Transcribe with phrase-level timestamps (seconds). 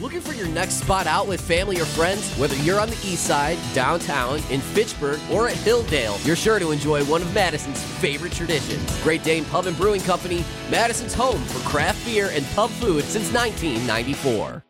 [0.00, 2.32] Looking for your next spot out with family or friends?
[2.36, 6.70] Whether you're on the east side, downtown, in Fitchburg, or at Hilldale, you're sure to
[6.70, 9.02] enjoy one of Madison's favorite traditions.
[9.02, 13.32] Great Dane Pub and Brewing Company, Madison's home for craft beer and pub food since
[13.32, 14.64] 1994.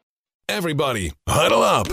[0.48, 1.88] Everybody, huddle up.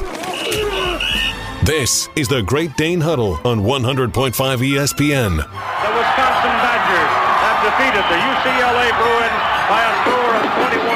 [1.66, 5.36] This is the Great Dane Huddle on 100.5 ESPN.
[5.36, 7.12] The Wisconsin Badgers
[7.44, 10.95] have defeated the UCLA Bruins by a score of 21.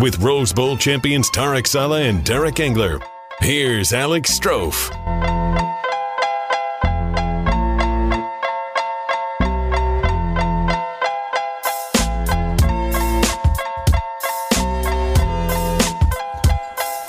[0.00, 3.00] With Rose Bowl champions Tarek Saleh and Derek Engler,
[3.40, 4.90] here's Alex Strouf.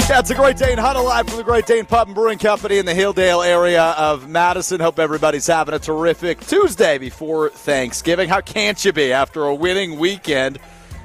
[0.09, 2.37] Yeah, it's a great day in Huddle Live from the Great Dane Pub and Brewing
[2.37, 4.81] Company in the Hilldale area of Madison.
[4.81, 8.27] Hope everybody's having a terrific Tuesday before Thanksgiving.
[8.27, 10.59] How can't you be after a winning weekend?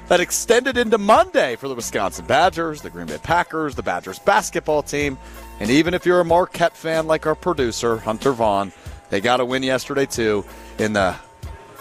[0.07, 4.81] That extended into Monday for the Wisconsin Badgers, the Green Bay Packers, the Badgers basketball
[4.81, 5.17] team,
[5.59, 8.71] and even if you're a Marquette fan like our producer, Hunter Vaughn,
[9.09, 10.45] they got a win yesterday too
[10.79, 11.13] in the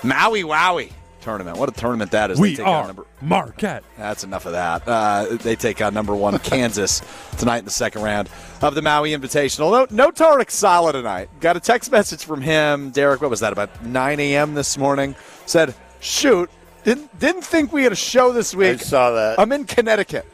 [0.02, 1.56] Maui Wowie tournament.
[1.56, 2.40] What a tournament that is.
[2.40, 3.84] We take are number- Marquette.
[3.96, 4.82] that's enough of that.
[4.88, 7.02] Uh, they take on number one Kansas
[7.38, 8.28] tonight in the second round
[8.60, 9.70] of the Maui Invitational.
[9.70, 11.28] No, no Tarek Saleh tonight.
[11.38, 13.20] Got a text message from him, Derek.
[13.20, 13.52] What was that?
[13.52, 14.54] About 9 a.m.
[14.54, 15.14] this morning.
[15.46, 16.50] Said, "Shoot,
[16.86, 18.74] didn't didn't think we had a show this week.
[18.74, 19.38] I saw that.
[19.38, 20.24] I'm in Connecticut.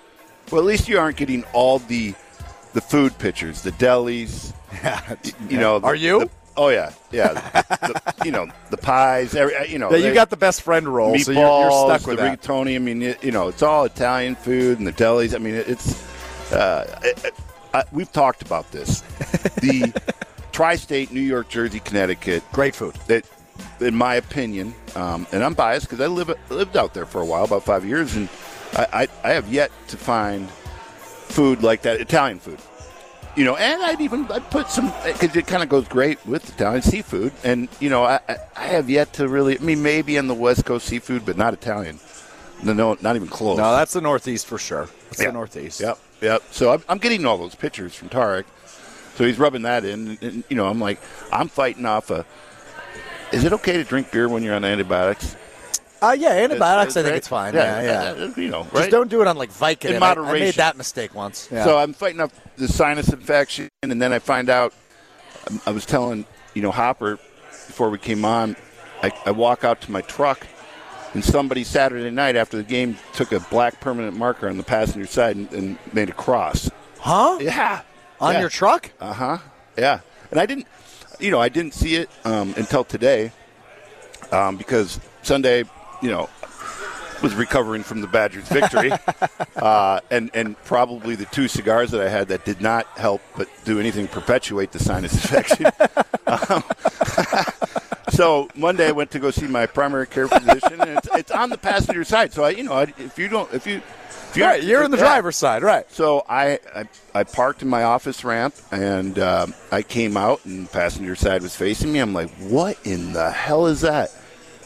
[0.53, 2.15] well, at least you aren't getting all the
[2.75, 4.53] the food pictures, the delis.
[5.51, 6.21] You know, the- Are you?
[6.21, 7.33] the- oh yeah, yeah.
[7.33, 9.35] the, you know, the pies.
[9.35, 12.07] Every, you know, Yeah, you got the best friend role, meatballs, so you're, you're stuck
[12.07, 12.41] with the that.
[12.43, 12.75] rigatoni.
[12.77, 15.35] I mean, it, you know, it's all Italian food and the delis.
[15.35, 16.53] I mean, it, it's.
[16.53, 17.35] Uh, it-
[17.75, 19.01] I, we've talked about this.
[19.63, 19.93] The
[20.53, 22.43] tri-state, New York, Jersey, Connecticut.
[22.53, 22.95] Great food.
[23.07, 23.25] That,
[23.81, 27.27] in my opinion, um, and I'm biased because I live lived out there for a
[27.27, 28.29] while, about five years, and
[28.75, 32.59] I, I, I have yet to find food like that, Italian food.
[33.35, 36.47] You know, and I'd even I'd put some because it kind of goes great with
[36.51, 38.21] Italian seafood, and you know, I,
[38.57, 39.59] I have yet to really.
[39.59, 41.99] I mean, maybe on the West Coast seafood, but not Italian.
[42.63, 43.57] No, no, not even close.
[43.59, 44.89] No, that's the Northeast for sure.
[45.09, 45.29] That's Yeah.
[45.29, 45.81] the Northeast.
[45.81, 46.43] Yep, yep.
[46.53, 48.45] So I'm, I'm getting all those pictures from Tarek.
[49.17, 51.01] So he's rubbing that in, and, and, you know, I'm like,
[51.33, 52.25] I'm fighting off a.
[53.33, 55.37] Is it okay to drink beer when you're on antibiotics?
[56.03, 56.97] Uh, yeah, antibiotics.
[56.97, 57.17] It's- I think right?
[57.19, 57.55] it's fine.
[57.55, 57.83] Yeah,
[58.17, 58.25] yeah.
[58.25, 59.95] uh, You know, Just don't do it on like Vicodin.
[59.97, 61.49] In I- I, made that mistake once.
[61.51, 61.65] Yeah.
[61.65, 64.75] So I'm fighting off the sinus infection, and then I find out.
[65.67, 67.17] I was telling you know Hopper
[67.51, 68.55] before we came on.
[69.03, 70.47] I, I walk out to my truck,
[71.15, 75.07] and somebody Saturday night after the game took a black permanent marker on the passenger
[75.07, 76.71] side and, and made a cross.
[77.01, 77.39] huh?
[77.41, 77.81] Yeah,
[78.21, 78.41] On Yeah.
[78.41, 78.91] your truck?
[79.01, 79.39] Uh huh.
[79.77, 80.01] Yeah,
[80.31, 80.67] and I didn't,
[81.23, 83.33] you know, I didn't see it um, until today,
[84.33, 85.65] um, because Sunday,
[86.03, 86.29] you know,
[87.23, 88.91] was recovering from the Badgers' victory,
[89.57, 93.49] uh, and and probably the two cigars that I had that did not help but
[93.65, 95.67] do anything perpetuate the sinus infection.
[96.25, 96.63] Um,
[98.23, 101.51] so Monday I went to go see my primary care physician, and it's, it's on
[101.51, 102.33] the passenger side.
[102.33, 104.93] So I, you know, I, if you don't, if you, if you're, Right, you're in
[104.93, 105.03] the yeah.
[105.03, 105.91] driver's side, right?
[105.91, 106.85] So I, I,
[107.17, 111.57] I parked in my office ramp and um, I came out and passenger side was
[111.57, 111.99] facing me.
[111.99, 114.15] I'm like, what in the hell is that?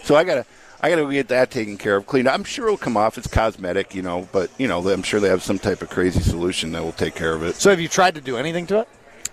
[0.03, 0.45] So I gotta
[0.83, 2.29] I gotta get that taken care of, cleaned.
[2.29, 2.35] up.
[2.35, 3.17] I'm sure it'll come off.
[3.17, 6.21] It's cosmetic, you know, but you know I'm sure they have some type of crazy
[6.21, 7.55] solution that will take care of it.
[7.55, 8.89] So have you tried to do anything to it?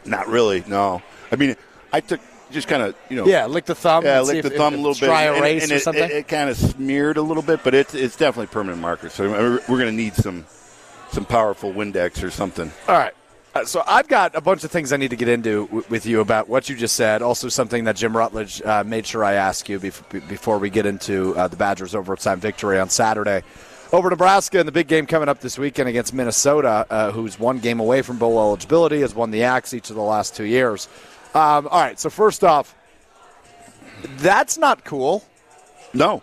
[0.05, 1.01] Not really, no.
[1.29, 1.57] I mean,
[1.91, 2.21] I took
[2.53, 4.05] just kind of you know Yeah, lick the thumb.
[4.05, 5.81] yeah, lick the if- thumb if a little bit, Dry and, erase and or it,
[5.81, 6.03] something.
[6.03, 9.09] It, it kind of smeared a little bit, but it's it's definitely permanent marker.
[9.09, 10.45] So we're, we're going to need some
[11.11, 12.71] some powerful Windex or something.
[12.87, 13.13] All right.
[13.55, 16.07] Uh, so I've got a bunch of things I need to get into w- with
[16.07, 17.21] you about what you just said.
[17.21, 20.87] Also, something that Jim Rutledge uh, made sure I ask you bef- before we get
[20.87, 23.43] into uh, the Badgers' overtime victory on Saturday
[23.91, 27.59] over Nebraska and the big game coming up this weekend against Minnesota, uh, who's one
[27.59, 30.87] game away from bowl eligibility, has won the Axe each of the last two years.
[31.33, 31.99] Um, all right.
[31.99, 32.75] So first off,
[34.17, 35.23] that's not cool.
[35.93, 36.21] No,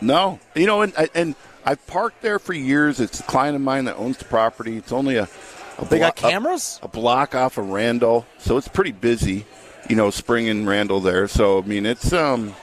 [0.00, 0.38] no.
[0.54, 3.00] You know, and and I've parked there for years.
[3.00, 4.76] It's a client of mine that owns the property.
[4.76, 5.28] It's only a,
[5.78, 6.80] a They got blo- a- cameras?
[6.82, 9.46] a, block off of Randall, so it's pretty busy.
[9.88, 11.26] You know, spring and Randall there.
[11.28, 12.54] So I mean, it's um,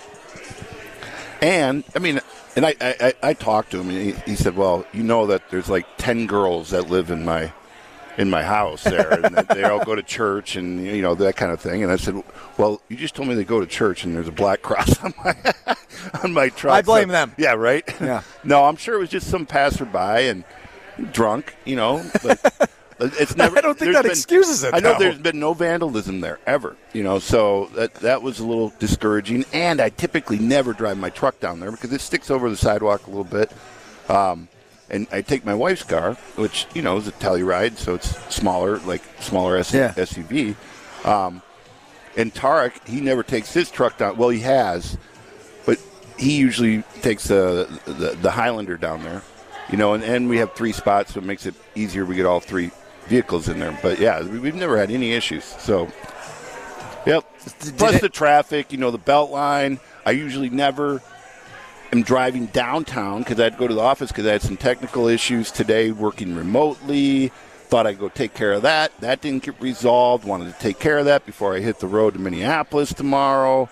[1.42, 2.19] and I mean,
[2.56, 5.27] and I I, I, I talked to him, and he, he said, "Well, you know
[5.27, 7.51] that there's like ten girls that live in my."
[8.19, 11.51] In my house there, and they all go to church, and you know that kind
[11.54, 11.83] of thing.
[11.83, 12.21] And I said,
[12.57, 15.13] "Well, you just told me they go to church, and there's a black cross on
[15.24, 15.36] my
[16.24, 17.33] on my truck." I blame So- them.
[17.38, 17.83] Yeah, right.
[18.01, 18.21] Yeah.
[18.44, 20.44] no, I'm sure it was just some passerby and
[21.13, 22.04] drunk, you know.
[22.21, 22.39] But
[23.00, 23.57] it's never.
[23.57, 25.00] I don't think that been- excuses it, I know though.
[25.00, 27.19] there's been no vandalism there ever, you know.
[27.19, 29.45] So that that was a little discouraging.
[29.54, 33.07] And I typically never drive my truck down there because it sticks over the sidewalk
[33.07, 33.50] a little bit.
[34.10, 34.50] Um,
[34.89, 38.77] and I take my wife's car, which you know is a Telluride, so it's smaller,
[38.80, 39.94] like smaller S- Yeah.
[39.95, 40.56] SUV.
[41.06, 41.41] Um,
[42.18, 44.18] and Tarek, he never takes his truck down.
[44.18, 44.97] Well, he has,
[45.65, 45.80] but
[46.18, 49.21] he usually takes the the, the Highlander down there,
[49.69, 49.94] you know.
[49.94, 52.06] And, and we have three spots, so it makes it easier.
[52.06, 52.71] We get all three
[53.07, 53.77] vehicles in there.
[53.81, 55.44] But yeah, we- we've never had any issues.
[55.44, 55.88] So,
[57.06, 57.24] yep.
[57.62, 59.80] Did Plus it- the traffic, you know, the belt line.
[60.06, 61.01] I usually never
[61.91, 64.57] am driving downtown because I had to go to the office because I had some
[64.57, 67.30] technical issues today working remotely.
[67.68, 68.91] Thought I'd go take care of that.
[69.01, 70.25] That didn't get resolved.
[70.25, 73.69] Wanted to take care of that before I hit the road to Minneapolis tomorrow.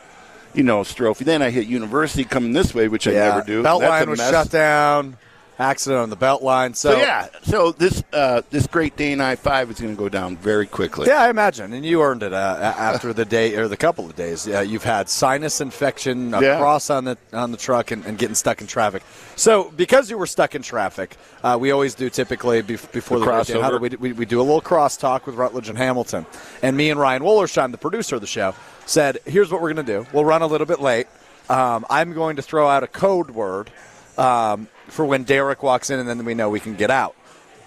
[0.54, 1.26] You know, Strophy.
[1.26, 3.64] Then I hit University coming this way, which I never do.
[3.64, 4.32] Belt That's a line was mess.
[4.32, 5.18] shut down.
[5.60, 6.76] Accident on the belt line.
[6.76, 10.08] So, So, yeah, so this uh, this Great Dane I five is going to go
[10.08, 11.08] down very quickly.
[11.08, 14.16] Yeah, I imagine, and you earned it uh, after the day or the couple of
[14.16, 14.48] days.
[14.48, 16.58] Uh, you've had sinus infection Yeah.
[16.58, 19.02] across on the on the truck and, and getting stuck in traffic.
[19.36, 23.26] So, because you were stuck in traffic, uh, we always do typically bef- before The
[23.26, 23.62] the, crossover.
[23.64, 26.28] Huddle, we, we, we do a little crosstalk with Rutledge and Hamilton.
[26.62, 28.54] And me and Ryan Wollersheim, the producer of the show,
[28.86, 30.08] said, "Here's what we're going to do.
[30.14, 31.08] We'll run a little bit late.
[31.50, 33.72] Um, I'm going to throw out a code word."
[34.20, 37.16] Um, for when Derek walks in, and then we know we can get out.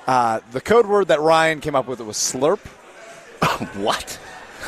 [0.06, 2.61] Uh, the code word that Ryan came up with was slurp.
[3.76, 4.19] What?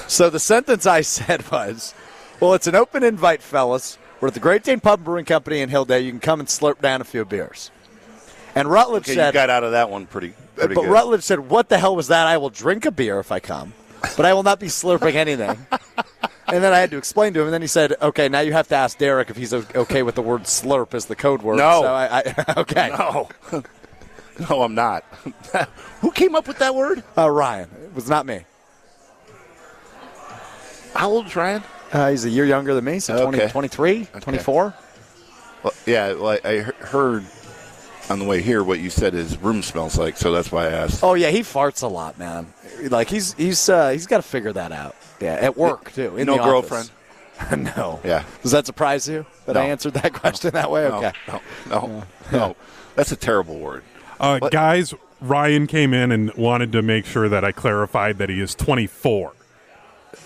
[0.07, 1.95] So the sentence I said was,
[2.41, 3.99] "Well, it's an open invite, fellas.
[4.21, 6.05] We're at the Great Dane Pub Brewing Company in Hilldale.
[6.05, 7.71] You can come and slurp down a few beers."
[8.55, 10.91] And Rutledge Okay, you got out of that one pretty, pretty "But good.
[10.91, 12.27] Rutledge said, what the hell was that?
[12.27, 13.73] I will drink a beer if I come,
[14.17, 15.67] but I will not be slurping anything."
[16.49, 18.53] and then I had to explain to him, and then he said, "Okay, now you
[18.53, 21.57] have to ask Derek if he's okay with the word slurp as the code word."
[21.57, 21.83] No.
[21.83, 22.89] So I, I okay.
[22.97, 23.29] No.
[24.51, 25.05] no, I'm not.
[26.01, 27.03] Who came up with that word?
[27.17, 28.45] Uh, Ryan, it was not me.
[30.95, 31.63] How old's Ryan?
[31.93, 34.21] Uh, he's a year younger than me, so 20, Okay.
[34.21, 34.75] 24.
[35.63, 37.25] Well, yeah, well, I heard
[38.11, 40.71] on the way here what you said his room smells like, so that's why I
[40.71, 41.03] asked.
[41.03, 42.53] Oh yeah, he farts a lot, man.
[42.83, 44.97] Like he's he's uh, he's got to figure that out.
[45.21, 46.17] Yeah, at work too.
[46.17, 46.91] In no the girlfriend?
[47.77, 48.01] no.
[48.05, 48.25] Yeah.
[48.43, 50.87] Does that surprise you that I answered that question that way?
[50.87, 51.13] Okay.
[51.29, 52.57] no, no, no.
[52.95, 53.83] That's a terrible word.
[54.21, 54.53] Uh, What?
[54.53, 58.55] guys, Ryan came in and wanted to make sure that I clarified that he is
[58.55, 59.33] 24.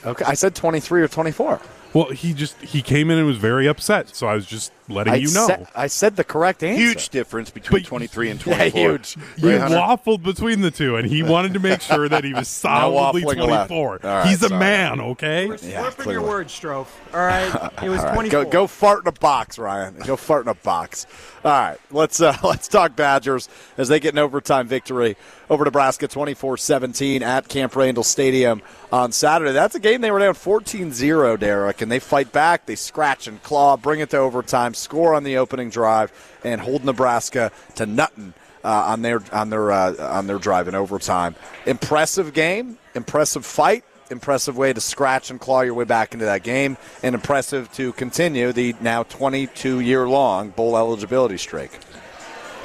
[0.05, 0.25] Okay.
[0.25, 1.61] I said 23 or 24.
[1.95, 5.13] Well, he just he came in and was very upset, so I was just letting
[5.13, 5.47] I you know.
[5.47, 6.81] Said, I said the correct answer.
[6.81, 8.81] Huge difference between But- 23 and Yeah, 24.
[8.81, 9.17] huge.
[9.37, 12.49] you Right, waffled between the two, and he wanted to make sure that he was
[12.67, 14.01] solidly waffling 24.
[14.05, 14.61] All right, He's a sorry.
[14.61, 15.47] man, okay?
[15.47, 16.87] Yeah, Slurping your words, Strouf.
[17.13, 18.45] All right, it was All right, 24.
[18.45, 19.97] Go, go fart in a box, Ryan.
[20.07, 21.07] Go fart in a box.
[21.45, 23.49] All right, let's uh, let's talk Badgers
[23.79, 25.17] as they get an overtime victory
[25.49, 28.63] over Nebraska 24-17 at Camp Randall Stadium
[28.93, 29.53] on Saturday.
[29.53, 32.67] That's a game they were down 14-0, Derek, and they fight back.
[32.67, 36.13] They scratch and claw, bring it to overtime, score on the opening drive,
[36.45, 38.35] and hold Nebraska to nothing.
[38.65, 41.37] Uh, on their on their uh, on their drive in overtime,
[41.67, 46.43] impressive game, impressive fight, impressive way to scratch and claw your way back into that
[46.43, 51.79] game, and impressive to continue the now 22 year long bowl eligibility streak.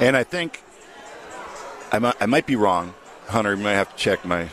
[0.00, 0.62] And I think
[1.92, 2.94] I might, I might be wrong.
[3.28, 4.48] Hunter, you might have to check my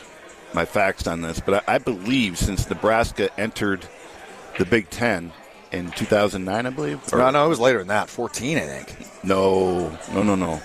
[0.52, 3.86] my facts on this, but I, I believe since Nebraska entered
[4.58, 5.32] the Big Ten
[5.72, 7.00] in 2009, I believe.
[7.12, 8.96] or- no, no, it was later than that, 14, I think.
[9.24, 10.60] no, no, no, no,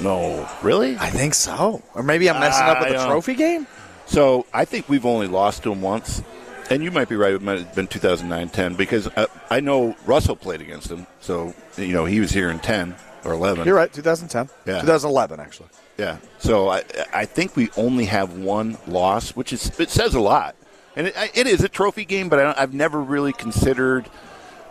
[0.00, 0.48] no.
[0.62, 0.96] Really?
[0.98, 3.66] I think so, or maybe I'm messing up with the uh, trophy game.
[4.06, 6.22] So I think we've only lost to them once.
[6.70, 7.32] And you might be right.
[7.34, 11.04] It might have been 2009-10 because I, I know Russell played against them.
[11.20, 12.94] So you know he was here in 10
[13.24, 13.66] or 11.
[13.66, 14.80] You're right, 2010, Yeah.
[14.80, 15.68] 2011 actually.
[15.98, 16.18] Yeah.
[16.38, 20.54] So I I think we only have one loss, which is it says a lot,
[20.94, 22.28] and it, it is a trophy game.
[22.28, 24.08] But I don't, I've never really considered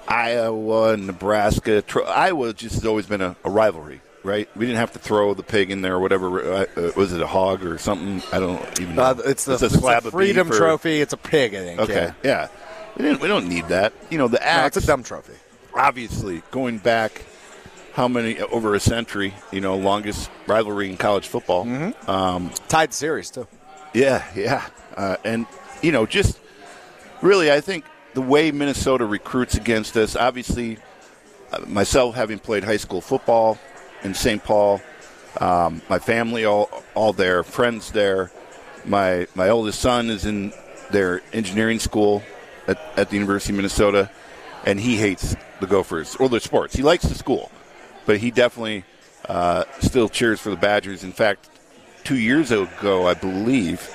[0.09, 1.81] Iowa, Nebraska.
[1.81, 4.49] Tro- Iowa just has always been a, a rivalry, right?
[4.55, 6.41] We didn't have to throw the pig in there or whatever.
[6.53, 8.21] Uh, uh, was it a hog or something?
[8.33, 9.03] I don't even know.
[9.03, 11.01] Uh, it's the, a it's slab the of Freedom beef or- Trophy.
[11.01, 11.79] It's a pig, I think.
[11.81, 11.93] Okay.
[11.93, 12.13] yeah.
[12.23, 12.47] Yeah.
[12.97, 13.21] We didn't.
[13.21, 13.93] We don't need that.
[14.09, 15.33] You know, the No, it's a dumb trophy.
[15.75, 17.23] obviously going back
[17.93, 21.67] how many over a century you know longest rivalry in college football
[22.07, 23.45] um, Tied series too.
[23.93, 25.45] yeah yeah uh, and
[25.81, 26.39] you know just
[27.21, 27.83] really i think
[28.19, 30.77] the way minnesota recruits against us obviously
[31.53, 33.57] uh, myself having played high school football
[34.03, 34.81] in st paul
[35.39, 38.29] um, my family all all there friends there
[38.83, 40.51] my my oldest son is in
[40.91, 42.21] their engineering school
[42.67, 44.09] at, at the university of minnesota
[44.65, 46.75] and he hates the Gophers or the sports.
[46.75, 47.51] He likes the school,
[48.05, 48.83] but he definitely
[49.27, 51.03] uh, still cheers for the Badgers.
[51.03, 51.49] In fact,
[52.03, 53.89] two years ago, I believe,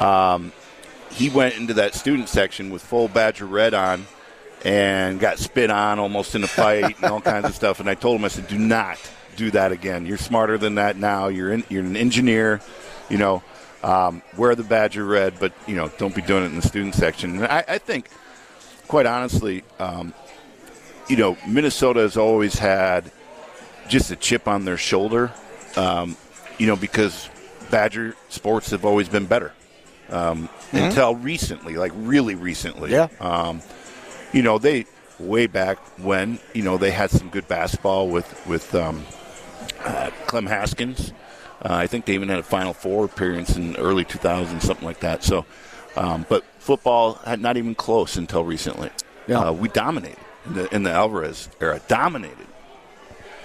[0.00, 0.52] um,
[1.18, 4.06] he went into that student section with full Badger red on
[4.64, 7.80] and got spit on almost in a fight and all kinds of stuff.
[7.80, 8.98] And I told him, I said, do not,
[9.36, 10.06] do that again.
[10.06, 11.26] You're smarter than that now.
[11.26, 12.60] You're in, you're an engineer.
[13.10, 13.42] You know,
[13.82, 16.94] um, wear the Badger red, but you know, don't be doing it in the student
[16.94, 17.36] section.
[17.36, 18.08] And I, I think,
[18.86, 20.14] quite honestly, um,
[21.08, 23.10] you know, Minnesota has always had
[23.88, 25.32] just a chip on their shoulder.
[25.76, 26.16] Um,
[26.58, 27.28] you know, because
[27.70, 29.52] Badger sports have always been better
[30.10, 32.90] um, until recently, like really recently.
[32.90, 33.08] Yeah.
[33.20, 33.62] Um,
[34.32, 34.86] you know, they
[35.18, 39.04] way back when you know they had some good basketball with with um,
[39.84, 41.12] uh, Clem Haskins.
[41.62, 45.00] Uh, I think they even had a Final Four appearance in early 2000, something like
[45.00, 45.24] that.
[45.24, 45.44] So,
[45.96, 48.90] um, but football had not even close until recently.
[49.26, 49.40] Yeah.
[49.40, 51.80] Uh, we dominated in the, in the Alvarez era.
[51.88, 52.46] Dominated.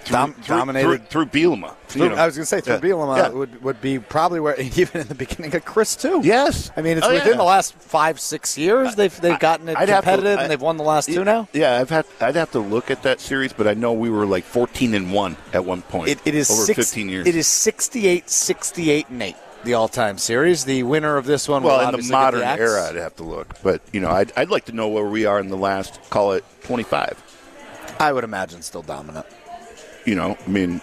[0.04, 1.10] Through, Dom- through- dominated.
[1.10, 1.74] through, through Bielema.
[1.96, 2.16] you know.
[2.16, 2.80] I was going to say through Yeah.
[2.82, 3.30] Bielema Yeah.
[3.30, 6.22] would, would be probably where even in the beginning of Chryst too.
[6.24, 6.72] Yes.
[6.76, 7.38] I mean it's Oh, within yeah.
[7.38, 10.52] the last five six years they've they've gotten it I'd have to- competitive I- and
[10.52, 11.48] they've won the last two now.
[11.54, 12.06] Yeah, I've had.
[12.20, 15.14] I'd have to look at that series, but I know we were like 14 and
[15.14, 16.10] one at one point.
[16.10, 17.28] It, it is over six, 15 years.
[17.28, 19.36] It is 68, 68 and eight.
[19.64, 20.66] The all-time series.
[20.66, 21.64] The winner of this one.
[21.64, 22.60] well in the modern axe.
[22.60, 22.90] era.
[22.90, 25.40] I'd have to look, but you know, I'd, I'd like to know where we are
[25.40, 26.02] in the last.
[26.10, 27.24] Call it 25.
[28.00, 29.26] I would imagine still dominant.
[30.06, 30.82] You know, I mean,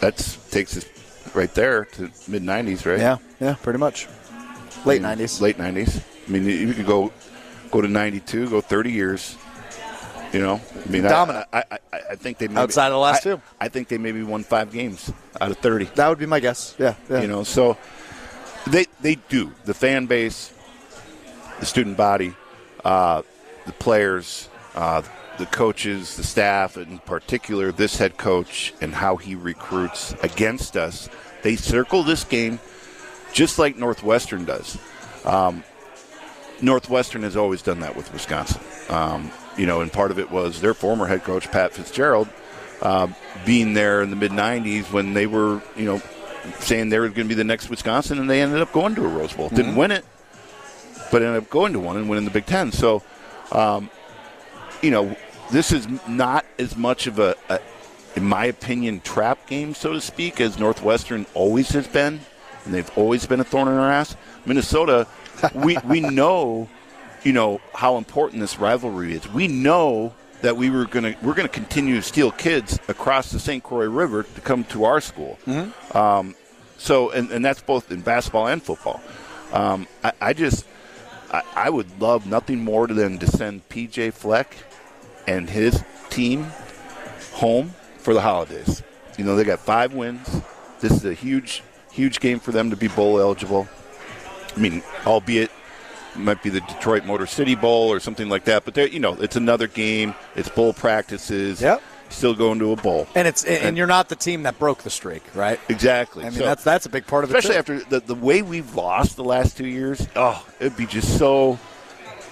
[0.00, 0.86] that's takes us
[1.34, 2.98] right there to mid 90s, right?
[2.98, 4.08] Yeah, yeah, pretty much.
[4.84, 5.40] Late I mean, nineties.
[5.40, 6.02] Late 90s.
[6.26, 7.12] I mean, you could go
[7.70, 9.36] go to 92, go 30 years.
[10.32, 11.46] You know, I mean, I- Dominant.
[11.52, 13.42] I, I, I, I think they maybe, Outside of the last I- two.
[13.60, 15.84] I think they maybe won five games out of 30.
[15.96, 16.74] That would be my guess.
[16.78, 17.20] Yeah, yeah.
[17.20, 17.76] You know, so
[18.66, 20.50] they they do the fan base,
[21.60, 22.34] the student body,
[22.84, 23.22] uh,
[23.66, 25.02] the players, uh,
[25.38, 31.08] the coaches, the staff, in particular this head coach and how he recruits against us.
[31.42, 32.60] They circle this game
[33.32, 34.78] just like Northwestern does.
[35.24, 35.64] Um,
[36.60, 38.60] Northwestern has always done that with Wisconsin.
[38.88, 42.28] Um, you know, and part of it was their former head coach Pat Fitzgerald
[42.80, 43.08] uh,
[43.44, 46.02] being there in the mid '90s when they were, you know,
[46.58, 49.04] saying they were going to be the next Wisconsin, and they ended up going to
[49.04, 49.48] a Rose Bowl.
[49.48, 50.04] Didn't win it,
[51.10, 52.72] but ended up going to one and winning the Big Ten.
[52.72, 53.02] So,
[53.50, 53.90] um,
[54.82, 55.16] you know,
[55.50, 57.60] this is not as much of a, a,
[58.16, 62.20] in my opinion, trap game, so to speak, as Northwestern always has been,
[62.64, 64.16] and they've always been a thorn in our ass.
[64.44, 65.06] Minnesota,
[65.54, 66.68] we we know,
[67.22, 69.28] you know, how important this rivalry is.
[69.28, 73.62] We know that we were gonna we're gonna continue to steal kids across the St.
[73.62, 75.38] Croix River to come to our school.
[75.94, 76.34] Um,
[76.78, 79.00] so, and, and that's both in basketball and football.
[79.52, 80.66] Um, I, I just,
[81.30, 84.56] I, I would love nothing more than to send PJ Fleck
[85.26, 86.46] and his team
[87.32, 88.82] home for the holidays.
[89.18, 90.42] You know, they got five wins.
[90.80, 91.62] This is a huge,
[91.92, 93.68] huge game for them to be bowl eligible.
[94.56, 95.50] I mean, albeit
[96.14, 99.14] it might be the Detroit Motor City Bowl or something like that, but you know,
[99.14, 100.14] it's another game.
[100.34, 101.60] It's bowl practices.
[101.62, 101.82] Yep.
[102.10, 103.06] Still going to a bowl.
[103.14, 105.58] and it's and, you're not the team that broke the streak, right?
[105.70, 106.24] Exactly.
[106.24, 107.36] I mean, So- that's that's a big part of it.
[107.38, 110.06] especially after the, the way we've lost the last two years.
[110.14, 111.58] Oh, it'd be just so,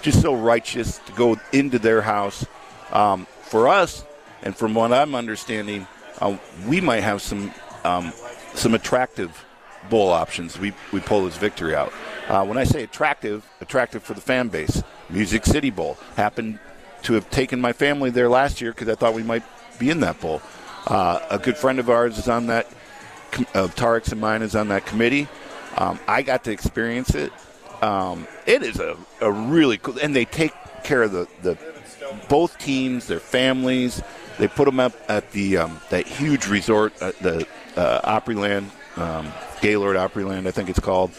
[0.02, 2.44] just so righteous to go into their house.
[2.92, 4.04] Um, for us,
[4.42, 5.86] and from what I'm understanding,
[6.20, 7.52] uh, we might have some
[7.84, 8.12] um,
[8.54, 9.44] some attractive
[9.88, 10.58] bowl options.
[10.58, 11.92] We we pull this victory out.
[12.28, 14.82] Uh, when I say attractive, attractive for the fan base.
[15.10, 16.58] Music City Bowl happened
[17.02, 19.42] to have taken my family there last year because I thought we might
[19.78, 20.40] be in that bowl.
[20.86, 22.66] Uh, a good friend of ours is on that
[23.54, 25.28] of Tarek's and mine is on that committee.
[25.76, 27.32] Um, I got to experience it.
[27.82, 30.52] Um, it is a, a really cool, and they take
[30.84, 31.56] care of the, the
[32.28, 34.02] both teams, their families.
[34.38, 39.32] They put them up at the um, that huge resort, at the uh, Opryland, um,
[39.60, 41.10] Gaylord Opryland, I think it's called,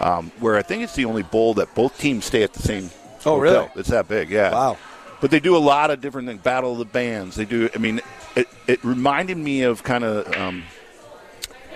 [0.00, 2.90] um, where I think it's the only bowl that both teams stay at the same.
[3.24, 3.40] Oh, hotel.
[3.40, 3.68] really?
[3.76, 4.52] It's that big, yeah.
[4.52, 4.78] Wow.
[5.20, 6.42] But they do a lot of different things.
[6.42, 7.36] Battle of the Bands.
[7.36, 7.68] They do.
[7.74, 8.00] I mean,
[8.34, 10.64] it, it reminded me of kind of, um,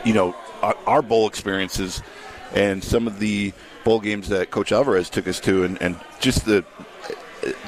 [0.05, 2.03] you know, our, our bowl experiences
[2.55, 3.53] and some of the
[3.85, 6.65] bowl games that Coach Alvarez took us to, and, and just the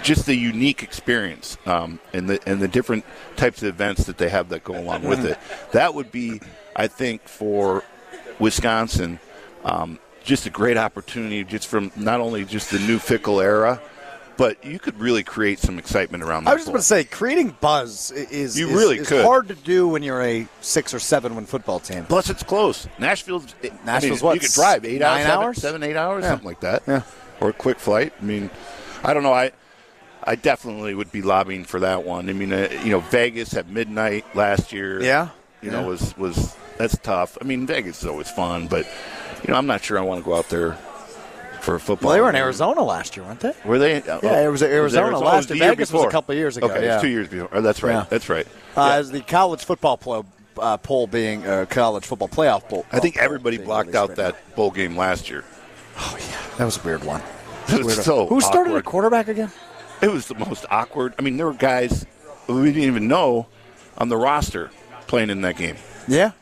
[0.03, 3.05] just the unique experience um, and the and the different
[3.37, 5.39] types of events that they have that go along with it.
[5.73, 6.41] That would be,
[6.77, 7.83] I think, for
[8.39, 9.19] Wisconsin,
[9.65, 13.81] um, just a great opportunity, just from not only just the new Fickell era,
[14.37, 16.45] but you could really create some excitement around.
[16.45, 19.25] That I was just going to say, creating buzz is You is- really is could.
[19.25, 22.05] hard to do when you're a six or seven win football team.
[22.05, 22.87] Plus, it's close.
[22.99, 23.55] Nashville's.
[23.63, 25.83] I mean, Nashville's what, You could drive eight nine hours, hours?
[25.83, 26.31] eight hours, Yeah.
[26.31, 26.83] something like that.
[26.87, 27.03] Yeah.
[27.41, 28.13] Or a quick flight.
[28.21, 28.51] I mean,
[29.03, 29.33] I don't know.
[29.33, 29.53] I
[30.25, 32.29] I definitely would be lobbying for that one.
[32.29, 35.01] I mean, uh, you know, Vegas at midnight last year.
[35.03, 35.29] Yeah.
[35.63, 35.81] You Yeah.
[35.81, 37.37] know, was was that's tough.
[37.41, 38.87] I mean, Vegas is always fun, but
[39.45, 40.77] you know, I'm not sure I want to go out there
[41.61, 42.09] for football.
[42.09, 42.37] Well, they were in.
[42.37, 43.53] Arizona last year, weren't they?
[43.65, 44.03] Were they?
[44.03, 45.59] Yeah, Yeah, it was Arizona Oh, last year.
[45.59, 46.95] Vegas was a couple of years ago, Okay, it yeah.
[46.95, 47.49] was two years before.
[47.53, 47.93] Oh, that's right.
[47.95, 48.07] Yeah.
[48.09, 48.47] That's right.
[48.77, 50.25] Uh, As the college football plo-
[50.59, 52.85] uh, poll being uh, college football playoff poll.
[52.93, 55.45] I think everybody blocked out right that bowl game last year.
[55.99, 57.23] Oh yeah, that was a weird one.
[57.69, 58.79] So Who started awkward.
[58.79, 59.51] at quarterback again?
[60.01, 61.15] It was the most awkward.
[61.19, 62.07] I mean, there were guys
[62.49, 63.47] we didn't even know
[63.97, 64.71] on the roster
[65.07, 65.77] playing in that game.
[66.07, 66.33] Yeah,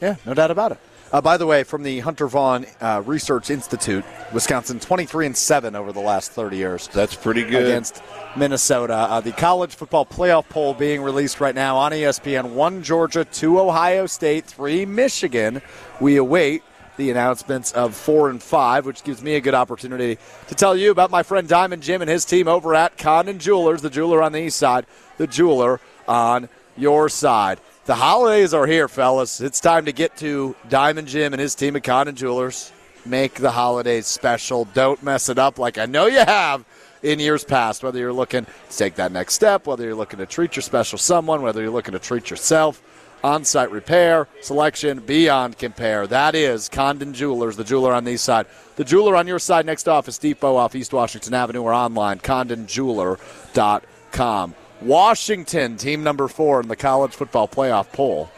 [0.00, 0.78] yeah, no doubt about it.
[1.12, 4.04] Uh, by the way, from the Hunter Vaughn uh, Research Institute,
[4.34, 7.62] Wisconsin 23 and 7 over the last 30 years That's pretty good.
[7.62, 8.02] against
[8.36, 8.94] Minnesota.
[8.94, 12.54] Uh, the college football playoff poll being released right now on ESPN.
[12.54, 15.62] One Georgia, two Ohio State, three Michigan.
[16.00, 16.64] We await
[16.96, 20.90] the announcements of four and five, which gives me a good opportunity to tell you
[20.90, 24.32] about my friend Diamond Jim and his team over at Condon Jewelers, the jeweler on
[24.32, 24.86] the east side,
[25.18, 27.60] the jeweler on your side.
[27.86, 29.40] The holidays are here, fellas.
[29.40, 32.72] It's time to get to Diamond Jim and his team at Condon Jewelers.
[33.04, 34.64] Make the holidays special.
[34.64, 36.64] Don't mess it up like I know you have
[37.04, 37.84] in years past.
[37.84, 40.98] Whether you're looking to take that next step, whether you're looking to treat your special
[40.98, 42.82] someone, whether you're looking to treat yourself,
[43.26, 46.06] on site repair, selection, beyond compare.
[46.06, 48.46] That is Condon Jewelers, the jeweler on the east side.
[48.76, 54.54] The jeweler on your side, next office, Depot off East Washington Avenue, or online, condonjeweler.com.
[54.80, 58.30] Washington, team number four in the college football playoff poll.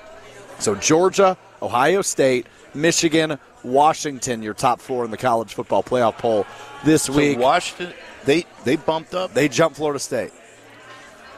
[0.59, 6.47] So Georgia, Ohio State, Michigan, Washington, your top four in the college football playoff poll
[6.85, 7.38] this So week.
[7.38, 7.92] Washington,
[8.25, 9.35] they they bumped up.
[9.35, 10.33] They jumped Florida State.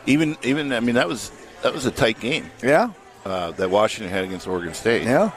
[0.07, 2.93] Even even I mean that was that was a tight game Yeah,
[3.25, 5.03] uh, that Washington had against Oregon State.
[5.05, 5.31] yeah.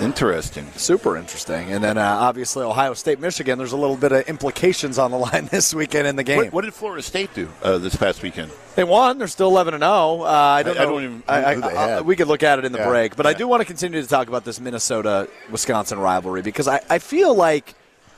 [0.00, 0.66] Interesting.
[0.76, 1.72] Super interesting.
[1.72, 5.18] And then uh, obviously Ohio State, Michigan, there's a little bit of implications on the
[5.26, 6.38] line this weekend in the game.
[6.38, 8.50] What, what did Florida State do uh, this past weekend?
[8.76, 9.18] They won.
[9.18, 9.90] They're still 11 and 0.
[9.90, 12.06] Uh, I don't I- I don't even know who they had.
[12.06, 14.00] we could look at it in the Yeah, break, but I do want to continue
[14.00, 17.74] to talk about this Minnesota Wisconsin rivalry because I, I feel like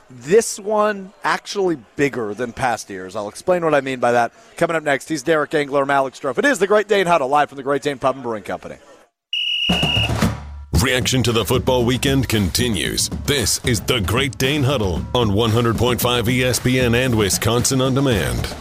[0.09, 3.15] this one actually bigger than past years.
[3.15, 4.31] I'll explain what I mean by that.
[4.57, 6.19] Coming up next, he's Derek Engler, I'm Alex.
[6.23, 8.77] It is the Great Dane Huddle live from the Great Dane Pub and Brewing Company.
[10.81, 13.07] Reaction to the football weekend continues.
[13.25, 18.53] This is the Great Dane Huddle on 100.5 ESPN and Wisconsin On Demand.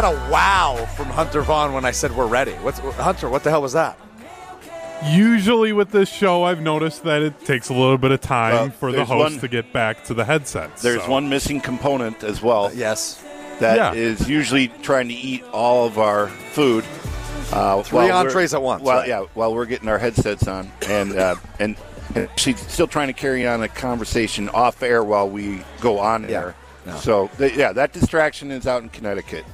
[0.00, 2.52] Got a wow from Hunter Vaughn when I said we're ready.
[2.52, 3.30] What's Hunter?
[3.30, 3.98] What the hell was that?
[5.06, 8.70] Usually with this show, I've noticed that it takes a little bit of time Well,
[8.70, 10.82] for the host one- to get back to the headsets.
[10.82, 12.70] There's so- one missing component as well.
[12.74, 13.22] Yes.
[13.60, 14.26] That is Yeah.
[14.26, 16.84] usually trying to eat all of our food.
[17.50, 19.08] Uh, Three entrees at once, Well, right.
[19.08, 21.76] yeah, while we're getting our headsets on, and uh, and
[22.14, 26.28] and she's still trying to carry on a conversation off air while we go on
[26.28, 26.38] Yeah.
[26.38, 26.54] air.
[26.84, 26.96] No.
[26.96, 29.44] So th- yeah, that distraction is out in Connecticut.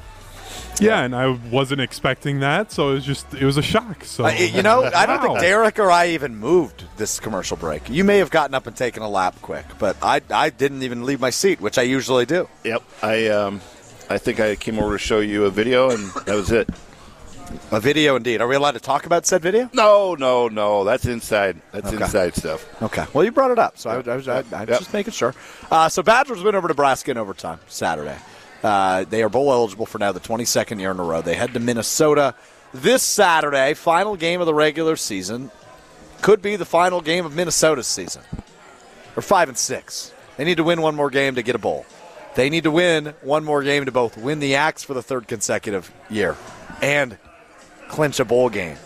[0.81, 4.05] Yeah, and I wasn't expecting that, so it was just it was a shock.
[4.05, 7.89] So Uh, you know, I don't think Derek or I even moved this commercial break.
[7.89, 11.05] You may have gotten up and taken a lap quick, but I, I didn't even
[11.05, 12.49] leave my seat, which I usually do.
[12.65, 13.61] Yep, I um,
[14.11, 16.69] I think I came over to show you a video, and that was it.
[17.71, 18.41] A video, indeed.
[18.41, 19.69] Are we allowed to talk about said video?
[19.75, 21.61] No, no, no, that's inside.
[21.71, 22.03] That's Okay.
[22.03, 22.67] inside stuff.
[22.83, 23.05] Okay.
[23.13, 24.79] Well, you brought it up, so I, I was, I, I was Yep.
[24.79, 25.35] just making sure.
[25.71, 28.17] Uh, so Badgers win over to Nebraska in overtime Saturday.
[28.63, 31.21] Uh, they are bowl eligible for now the 22nd year in a row.
[31.21, 32.35] They head to Minnesota
[32.73, 33.75] this Saturday.
[33.75, 35.51] Final game of the regular season.
[36.21, 38.23] Could be the final game of Minnesota's season.
[39.17, 40.15] Or five and six.
[40.37, 41.85] They need to win one more game to get a bowl.
[42.35, 45.29] They need to win one more game to both win the Axe for the third
[45.29, 46.37] consecutive year
[46.81, 47.19] and
[47.89, 48.77] clinch a bowl game.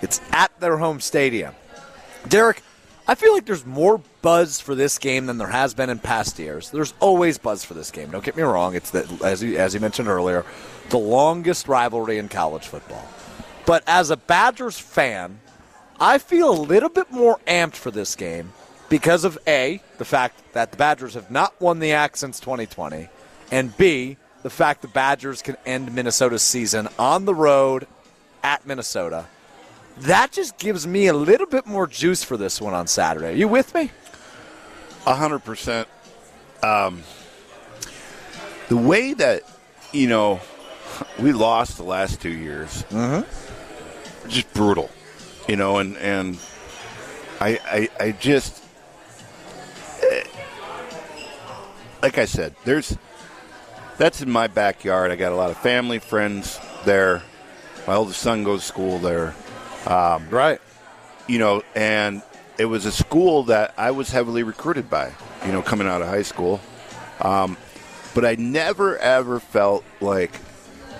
[0.00, 1.54] It's at their home stadium.
[2.28, 2.62] Derek,
[3.06, 6.38] I feel like there's more buzz for this game than there has been in past
[6.38, 6.70] years.
[6.70, 8.10] There's always buzz for this game.
[8.10, 8.74] Don't get me wrong.
[8.74, 10.46] It's the, as you, as you mentioned earlier,
[10.88, 13.06] the longest rivalry in college football.
[13.66, 15.40] But as a Badgers fan,
[16.00, 18.52] I feel a little bit more amped for this game
[18.88, 23.08] because of A, the fact that the Badgers have not won the Axe since 2020,
[23.50, 27.86] and B, the fact the Badgers can end Minnesota's season on the road
[28.42, 29.26] at Minnesota.
[29.98, 33.28] That just gives me a little bit more juice for this one on Saturday.
[33.28, 33.90] Are you with me?
[35.06, 35.88] A hundred percent.
[36.62, 37.02] Um,
[38.68, 39.42] the way that
[39.92, 40.40] you know
[41.20, 42.84] we lost the last two years,
[44.26, 44.90] just brutal.
[45.48, 46.38] You know, and and
[47.40, 47.60] I
[48.00, 48.64] I, I just
[50.02, 50.24] eh,
[52.02, 52.98] like I said, there's
[53.96, 55.12] that's in my backyard.
[55.12, 57.22] I got a lot of family, friends there.
[57.86, 59.34] My oldest son goes to school there
[59.86, 60.60] Right.
[61.26, 62.22] you know, and
[62.58, 65.12] it was a school that I was heavily recruited by,
[65.44, 66.60] you know, coming out of high school.
[67.20, 67.56] Um,
[68.14, 70.40] but I never ever felt like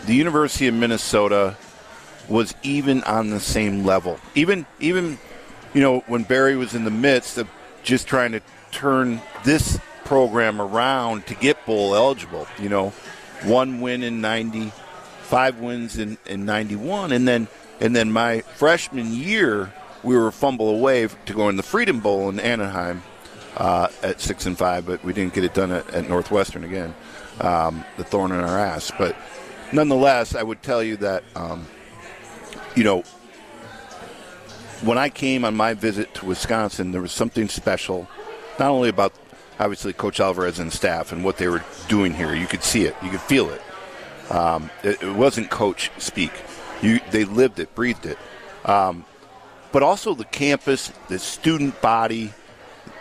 [0.07, 1.57] the University of Minnesota
[2.29, 4.19] was even on the same level.
[4.35, 5.19] Even even
[5.75, 7.49] you know when Barry was in the midst of
[7.83, 8.41] just trying to
[8.73, 12.47] turn this program around to get bowl eligible.
[12.59, 12.91] You know,
[13.45, 14.73] one win in ninety,
[15.23, 17.47] five wins in, in ninety one, and then
[17.81, 22.01] and then my freshman year we were a fumble away to go in the Freedom
[22.01, 23.03] Bowl in Anaheim
[23.57, 26.95] uh, at six and five, but we didn't get it done at, at Northwestern again.
[27.41, 29.17] Um, the thorn in our ass, but
[29.73, 31.67] nonetheless, I would tell you that um,
[32.77, 33.03] you know
[34.83, 38.07] when I came on my visit to Wisconsin, there was something special,
[38.59, 39.13] not only about
[39.59, 42.35] obviously Coach Alvarez and staff and what they were doing here.
[42.35, 43.63] You could see it, you could feel it.
[44.31, 46.33] Um, it, it, wasn't coach speak.
[46.85, 48.19] You, they lived it, breathed it.
[48.65, 49.05] Um,
[49.73, 52.33] but also the campus, the student body,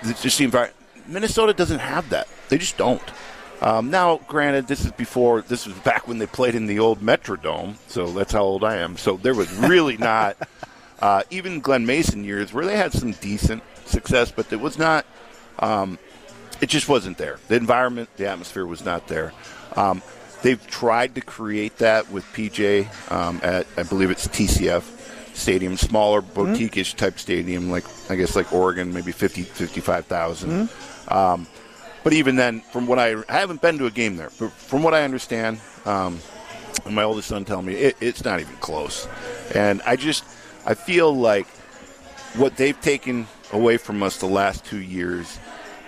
[0.01, 0.77] the, just the environment.
[1.07, 2.27] Minnesota doesn't have that.
[2.49, 3.03] They just don't.
[3.61, 5.41] Um, now, granted, this is before.
[5.41, 8.77] This was back when they played in the old Metrodome, so that's how old I
[8.77, 8.97] am.
[8.97, 10.37] So there was really not
[11.01, 15.05] uh, even Glen Mason years where they had some decent success, but it was not.
[15.59, 15.99] Um,
[16.61, 17.39] it just wasn't there.
[17.47, 19.33] The environment, the atmosphere was not there.
[19.75, 20.01] Um,
[20.43, 24.83] they've tried to create that with PJ um, at, I believe it's TCF
[25.33, 27.05] Stadium, smaller boutique-ish mm-hmm.
[27.05, 30.49] type stadium, like I guess like Oregon, maybe 50, 55,000.
[30.49, 31.13] Mm-hmm.
[31.13, 31.47] Um,
[32.03, 34.83] but even then, from what I, I haven't been to a game there, but from
[34.83, 36.19] what I understand, um,
[36.85, 39.07] and my oldest son telling me it, it's not even close.
[39.55, 40.23] And I just,
[40.65, 41.47] I feel like
[42.35, 45.39] what they've taken away from us the last two years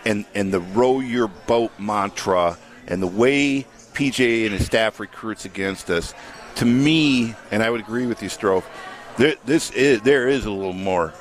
[0.05, 5.45] and, and the row your boat mantra and the way PJ and his staff recruits
[5.45, 6.13] against us,
[6.55, 8.63] to me, and I would agree with you, Strouf,
[9.17, 11.13] there, this is there is a little more.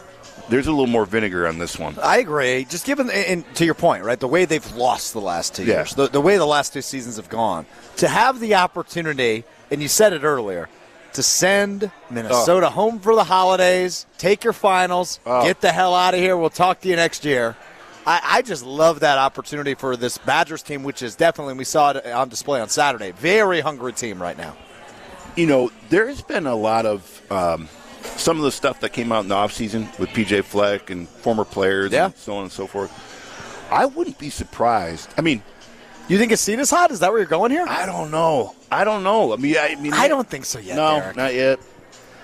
[0.51, 1.97] There's a little more vinegar on this one.
[2.03, 2.67] I agree.
[2.67, 5.77] Just given, and to your point, right, the way they've lost the last two Yeah.
[5.77, 7.65] years, the, the way the last two seasons have gone,
[7.97, 10.69] to have the opportunity, and you said it earlier,
[11.15, 12.71] to send Minnesota oh.
[12.71, 15.45] home for the holidays, take your finals, Oh.
[15.45, 16.37] get the hell out of here.
[16.37, 17.57] We'll talk to you next year.
[18.07, 21.91] I, I just love that opportunity for this Badgers team, which is definitely, we saw
[21.93, 24.57] it on display on Saturday, very hungry team right now.
[25.37, 27.69] you know, there's been a lot of um,
[28.03, 31.45] some of the stuff that came out in the offseason with PJ Fleck and former
[31.45, 32.07] players Yeah.
[32.07, 32.93] and so on and so forth.
[33.71, 35.09] I wouldn't be surprised.
[35.17, 35.43] I mean,
[36.07, 36.91] You think a seat is hot?
[36.91, 37.65] Is that where you're going here?
[37.67, 38.55] I don't know.
[38.71, 39.33] I don't know.
[39.33, 40.77] I mean, I, mean, I don't think so yet.
[40.77, 41.17] No, Derek.
[41.17, 41.59] not yet.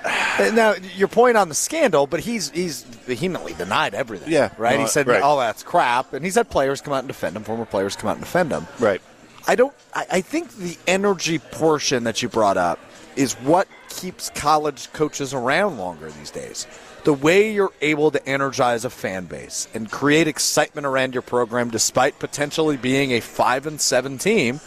[0.54, 4.32] Now, your point on the scandal, but he's he's vehemently denied everything.
[4.32, 4.76] Yeah, right.
[4.76, 5.20] no, he said right.
[5.20, 7.44] all that's crap, and he's had players come out and defend him.
[7.44, 8.66] Former players come out and defend him.
[8.78, 9.02] Right.
[9.46, 9.74] I don't.
[9.92, 12.78] I, I think the energy portion that you brought up
[13.16, 16.66] is what keeps college coaches around longer these days.
[17.04, 21.70] The way you're able to energize a fan base and create excitement around your program,
[21.70, 24.60] despite potentially being a five and seven team.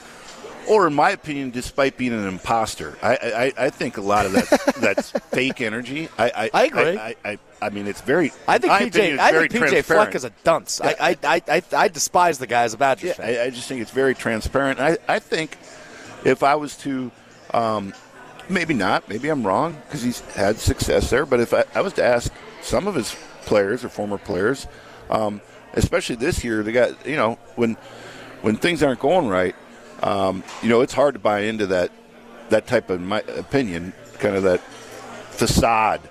[0.68, 3.16] Or, in my opinion, despite being an imposter, I
[3.58, 6.10] I, I think a lot of that that's fake energy.
[6.18, 6.98] I I, I agree.
[6.98, 8.32] I, I, I mean, it's very.
[8.48, 8.88] I think PJ.
[8.88, 9.84] opinion, I think PJ.
[9.84, 10.82] Fleck is a dunce.
[10.84, 10.96] Yeah.
[11.00, 13.36] I, I, I, I, despise the guy as a Badgers Yeah, fan.
[13.38, 14.80] I, I just think it's very transparent.
[14.80, 15.58] I, I think
[16.26, 17.12] if I was to,
[17.54, 17.94] um,
[18.50, 21.26] maybe not, maybe I'm wrong because he's had success there.
[21.26, 24.68] But if I, I was to ask some of his players or former players,
[25.10, 25.40] um,
[25.74, 27.76] especially this year, they got you know when
[28.42, 29.56] when things aren't going right,
[30.04, 31.92] um, you know it's hard to buy into that
[32.50, 34.60] that type of my opinion, kind of that
[35.32, 36.02] facade,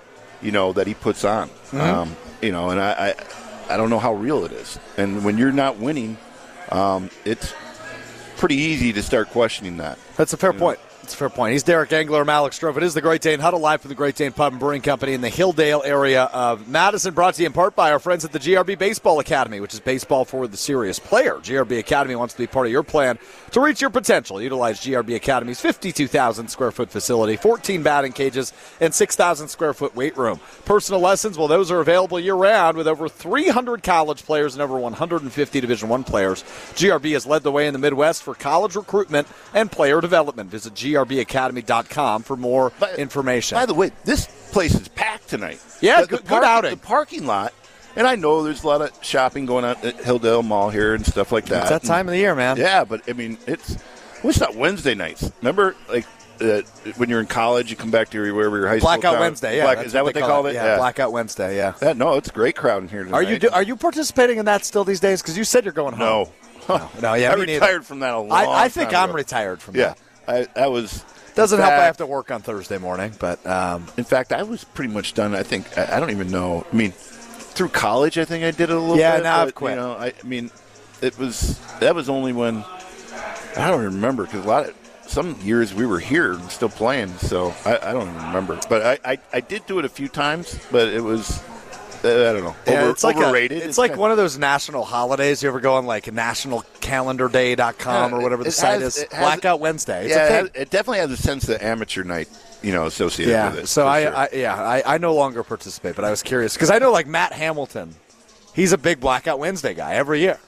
[0.41, 1.49] you know, that he puts on.
[1.73, 3.15] Um, you know, and I,
[3.69, 4.77] I I don't know how real it is.
[4.97, 6.17] And when you're not winning,
[6.69, 7.53] um, it's
[8.37, 9.97] pretty easy to start questioning that.
[10.17, 10.79] That's a fair point.
[11.03, 11.51] It's a fair point.
[11.51, 12.21] He's Derek Engler.
[12.21, 12.77] I'm Alex Strouf.
[12.77, 15.11] It is the Great Dane Huddle live from the Great Dane Pub and Brewing Company
[15.11, 17.13] in the Hilldale area of Madison.
[17.13, 19.81] Brought to you in part by our friends at the GRB Baseball Academy, which is
[19.81, 21.33] baseball for the serious player.
[21.35, 23.19] GRB Academy wants to be part of your plan
[23.51, 24.41] to reach your potential.
[24.41, 30.15] Utilize GRB Academy's 52,000 square foot facility, 14 batting cages, and 6,000 square foot weight
[30.15, 30.39] room.
[30.63, 34.77] Personal lessons, well, those are available year round with over 300 college players and over
[34.77, 36.43] 150 Division One players.
[36.75, 40.49] GRB has led the way in the Midwest for college recruitment and player development.
[40.49, 43.57] Visit grbacademy.com for more By- information.
[43.57, 45.59] By the way, this place is packed tonight.
[45.81, 46.71] Yeah, The- the good- good outing.
[46.71, 47.53] The parking lot,
[47.95, 51.05] and I know there's a lot of shopping going on at Hilldale Mall here and
[51.05, 51.61] stuff like that.
[51.63, 52.57] it's that time of the year, man.
[52.57, 53.77] Yeah, but I mean, it's
[54.23, 55.31] well, it's not Wednesday nights.
[55.41, 56.05] Remember, like
[56.41, 56.61] uh,
[56.97, 59.57] when you're in college, you come back to your wherever your high school Blackout Wednesday,
[59.57, 59.63] yeah.
[59.73, 60.53] Black- is that what they call it?
[60.55, 61.73] Yeah, Blackout Wednesday, yeah.
[61.81, 63.17] Yeah, no, it's a great crowd in here tonight.
[63.17, 65.21] Are you do, are you participating in that still these days?
[65.21, 66.27] Because you said you're going home.
[66.69, 67.53] No, no, yeah, I me neither.
[67.59, 69.99] retired from that a long I, I think I'm retired from Yeah, that.
[70.27, 71.03] I, that was
[71.35, 71.73] Doesn't in help.
[71.73, 75.13] I have to work on Thursday morning, but um, In fact, I was pretty much
[75.13, 75.35] done.
[75.35, 76.65] I think I, I don't even know.
[76.71, 79.23] I mean, through college, I think I did it a little Yeah, bit.
[79.23, 79.71] now I've quit.
[79.71, 80.49] You know, I, I mean,
[81.01, 82.63] it was that was only when
[83.57, 87.09] I don't remember because a lot of some years we were here and still playing.
[87.17, 88.59] So I, I don't even remember.
[88.69, 91.43] But I, I, I did do it a few times, but it was
[92.03, 93.61] I don't know Yeah, over, it's like overrated.
[93.61, 95.41] A, it's like one of those national holidays.
[95.41, 99.03] You ever go on like nationalcalendarday.com Yeah, or whatever the it site has- is?
[99.11, 100.05] has- Blackout Wednesday.
[100.05, 102.29] It's yeah, a it, has- it definitely has a sense of amateur night,
[102.61, 103.49] you know, associated Yeah.
[103.51, 103.67] with it.
[103.67, 104.15] So I, sure.
[104.15, 107.07] I yeah I, I no longer participate, but I was curious because I know like
[107.07, 107.95] Matt Hamilton,
[108.53, 110.39] he's a big Blackout Wednesday guy every year.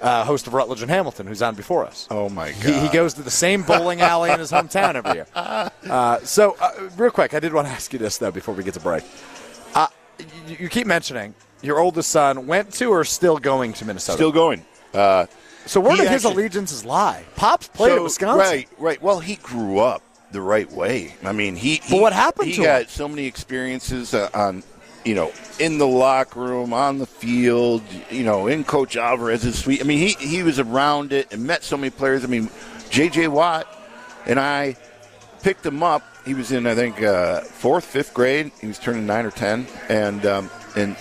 [0.00, 2.08] Uh, host of Rutledge and Hamilton, who's on before us.
[2.10, 5.12] oh my god, He, he goes to the same bowling alley in his hometown every
[5.14, 5.26] year.
[5.88, 8.62] Uh, so, uh, real quick, I did want to ask you this though before we
[8.64, 9.02] get to break.
[10.46, 14.16] You, keep mentioning your oldest son went to or still going to Minnesota.
[14.16, 14.64] still going.
[14.92, 15.26] Uh,
[15.66, 17.24] so where he did his allegiances lie?
[17.36, 18.38] Pops played so, at Wisconsin.
[18.38, 19.02] Right, right.
[19.02, 21.14] Well, he grew up the right way.
[21.24, 21.76] I mean, he.
[21.76, 22.88] he what happened He got him?
[22.88, 24.62] so many experiences uh, on,
[25.04, 29.80] you know, in the locker room, on the field, you know, in Coach Alvarez's suite.
[29.80, 32.24] I mean, he he was around it and met so many players.
[32.24, 32.50] I mean,
[32.90, 33.28] J.J.
[33.28, 33.66] Watt
[34.26, 34.76] and I
[35.42, 36.02] picked him up.
[36.24, 38.52] He was in, I think, uh, fourth, fifth grade.
[38.60, 40.96] He was turning nine or ten, and um, and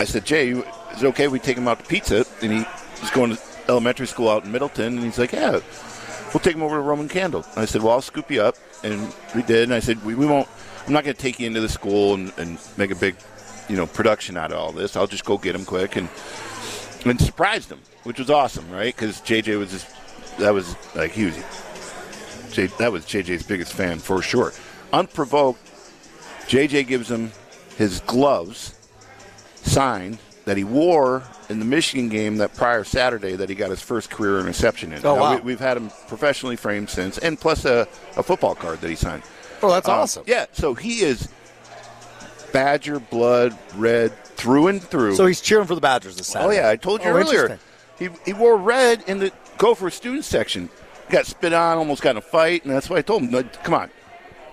[0.00, 2.24] I said, Jay, is it okay we take him out to pizza?
[2.42, 2.64] And he
[3.00, 6.62] was going to elementary school out in Middleton, and he's like, yeah, we'll take him
[6.62, 7.44] over to Roman Candle.
[7.52, 9.64] And I said, well, I'll scoop you up, and we did.
[9.64, 10.48] And I said, we, we won't.
[10.86, 13.16] I'm not going to take you into the school and, and make a big,
[13.68, 14.96] you know, production out of all this.
[14.96, 16.08] I'll just go get him quick and
[17.04, 18.94] and surprised him, which was awesome, right?
[18.94, 19.86] Because JJ was just
[20.38, 21.36] that was like he was
[22.52, 24.52] J, that was JJ's biggest fan for sure.
[24.92, 25.60] Unprovoked,
[26.46, 27.32] JJ gives him
[27.76, 28.74] his gloves
[29.56, 33.82] signed that he wore in the Michigan game that prior Saturday that he got his
[33.82, 35.04] first career interception in.
[35.04, 35.34] Oh, Now, wow.
[35.36, 38.96] we, we've had him professionally framed since, and plus a, a football card that he
[38.96, 39.22] signed.
[39.62, 40.24] oh, that's Um, awesome.
[40.26, 41.28] Yeah, so he is
[42.52, 45.16] Badger blood red through and through.
[45.16, 46.58] So he's cheering for the Badgers this Saturday.
[46.58, 47.58] Oh yeah, I told you Oh, earlier.
[47.98, 50.70] He he wore red in the Gopher student section.
[51.10, 53.42] Got spit on, almost got in a fight, and that's why I told him, "No,
[53.42, 53.90] "Come on,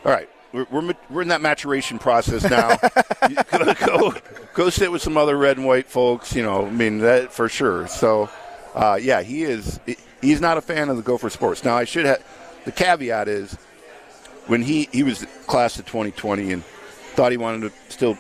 [0.06, 2.78] all right, we're we're, we're in that maturation process now.
[3.30, 4.14] You go, go
[4.54, 6.36] go sit with some other red and white folks.
[6.36, 7.88] You know, I mean that for sure.
[7.88, 8.30] So,
[8.76, 9.80] uh, yeah, he is.
[10.22, 11.64] He's not a fan of the Gopher sports.
[11.64, 12.24] Now, I should have.
[12.66, 13.58] The caveat is
[14.48, 16.64] when he he was class of 2020 and
[17.16, 18.16] thought he wanted to still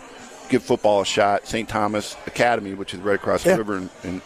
[0.49, 1.45] give football a shot.
[1.47, 1.69] St.
[1.69, 3.53] Thomas Academy, which is right across Yeah.
[3.57, 4.21] the river, in, in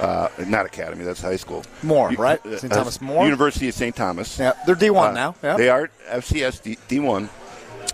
[0.00, 1.62] uh, not academy, that's high school.
[1.82, 2.44] More, right?
[2.46, 2.72] uh, St.
[2.72, 3.24] uh, Thomas More?
[3.24, 3.94] University of St.
[3.94, 4.38] Thomas.
[4.38, 5.34] Yeah, they're D1 Uh, now.
[5.42, 5.56] Yeah.
[5.56, 7.28] They are FCS D- D1,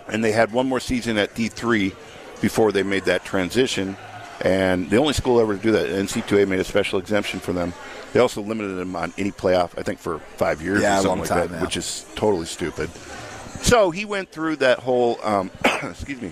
[0.07, 1.93] and they had one more season at D3
[2.41, 3.97] before they made that transition.
[4.41, 7.73] And the only school ever to do that, NC2A made a special exemption for them.
[8.13, 11.01] They also limited them on any playoff, I think, for five years Yeah, or a
[11.01, 11.61] something long like time, that, yeah.
[11.63, 12.89] which is totally stupid.
[13.63, 16.31] So he went through that whole, um, excuse me,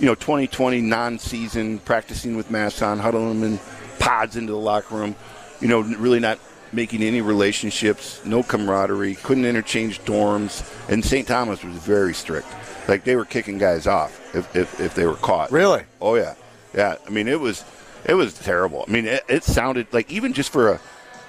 [0.00, 3.60] you know, 2020 non-season, practicing with masks on, huddling them in
[4.04, 5.16] pods into the locker room,
[5.60, 6.38] you know, really not
[6.72, 11.26] making any relationships, no camaraderie, couldn't interchange dorms, and St.
[11.26, 12.48] Thomas was very strict.
[12.86, 15.50] Like they were kicking guys off if, if, if they were caught.
[15.50, 15.84] Really?
[16.00, 16.34] Oh yeah,
[16.74, 16.96] yeah.
[17.06, 17.64] I mean, it was
[18.04, 18.84] it was terrible.
[18.86, 20.80] I mean, it, it sounded like even just for a,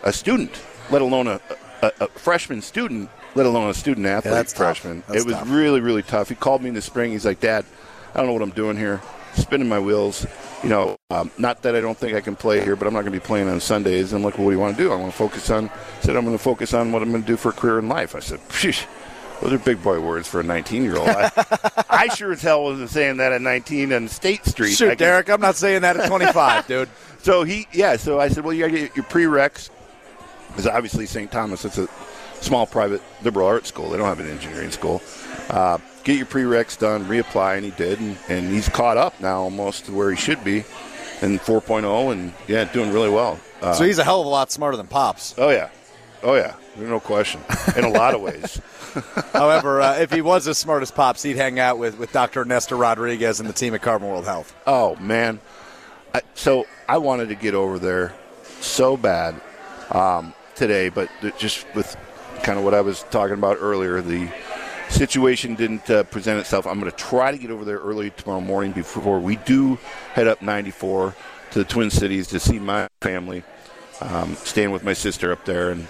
[0.04, 0.52] a student,
[0.90, 1.40] let alone a,
[1.82, 4.58] a, a freshman student, let alone a student athlete tough.
[4.58, 5.04] freshman.
[5.14, 5.50] It was tough.
[5.50, 6.28] really really tough.
[6.28, 7.12] He called me in the spring.
[7.12, 7.64] He's like, Dad,
[8.14, 9.02] I don't know what I'm doing here.
[9.36, 10.26] Spinning my wheels.
[10.64, 13.02] You know, um, not that I don't think I can play here, but I'm not
[13.02, 14.14] going to be playing on Sundays.
[14.14, 14.92] I'm like, well, what do you want to do?
[14.92, 15.70] I want to focus on.
[15.70, 17.80] I Said I'm going to focus on what I'm going to do for a career
[17.80, 18.16] in life.
[18.16, 18.74] I said, Phew,
[19.42, 21.10] those are big boy words for a 19 year old.
[21.10, 21.32] I,
[21.90, 24.70] I sure as hell wasn't saying that at 19 on State Street.
[24.72, 26.90] I Shoot, can- Derek, I'm not saying that at 25, dude.
[27.22, 27.98] so he, yeah.
[27.98, 29.70] So I said, well, you got to get your prereqs.
[30.48, 31.30] Because obviously St.
[31.32, 31.88] Thomas, it's a
[32.40, 33.90] small private liberal arts school.
[33.90, 35.02] They don't have an engineering school.
[35.50, 39.42] Uh, get your prereqs done, reapply, and he did, and, and he's caught up now
[39.42, 40.60] almost to where he should be,
[41.22, 43.38] in 4.0, and yeah, doing really well.
[43.62, 45.36] Uh, So he's a hell of a lot smarter than Pops.
[45.38, 45.70] oh yeah,
[46.24, 47.42] oh yeah, there's no question.
[47.76, 48.62] In a lot of ways.
[49.34, 52.46] However, uh, if he was as smart as Pops, he'd hang out with, with Dr.
[52.46, 54.56] Nestor Rodriguez and the team at Carbon World Health.
[54.66, 55.42] Oh man,
[56.14, 58.14] I, so I wanted to get over there
[58.62, 59.36] so bad
[59.92, 61.98] um, today, but just with
[62.44, 64.30] kind of what I was talking about earlier, the
[64.90, 66.66] situation didn't uh, present itself.
[66.68, 69.78] I'm going to try to get over there early tomorrow morning before we do
[70.14, 71.16] head up 94
[71.52, 73.44] to the Twin Cities to see my family.
[74.02, 75.88] Um, staying with my sister up there, and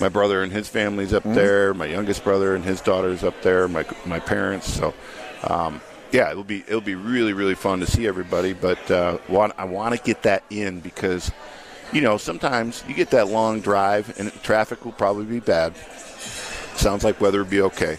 [0.00, 1.74] my brother and his family's up there.
[1.74, 3.66] My youngest brother and his daughter's up there.
[3.68, 4.72] My my parents.
[4.72, 4.94] So,
[5.42, 5.80] um,
[6.12, 8.52] yeah, it'll be it'll be really really fun to see everybody.
[8.52, 11.30] But uh, want, I want to get that in because,
[11.92, 15.76] you know, sometimes you get that long drive and traffic will probably be bad.
[16.76, 17.98] Sounds like weather will be okay,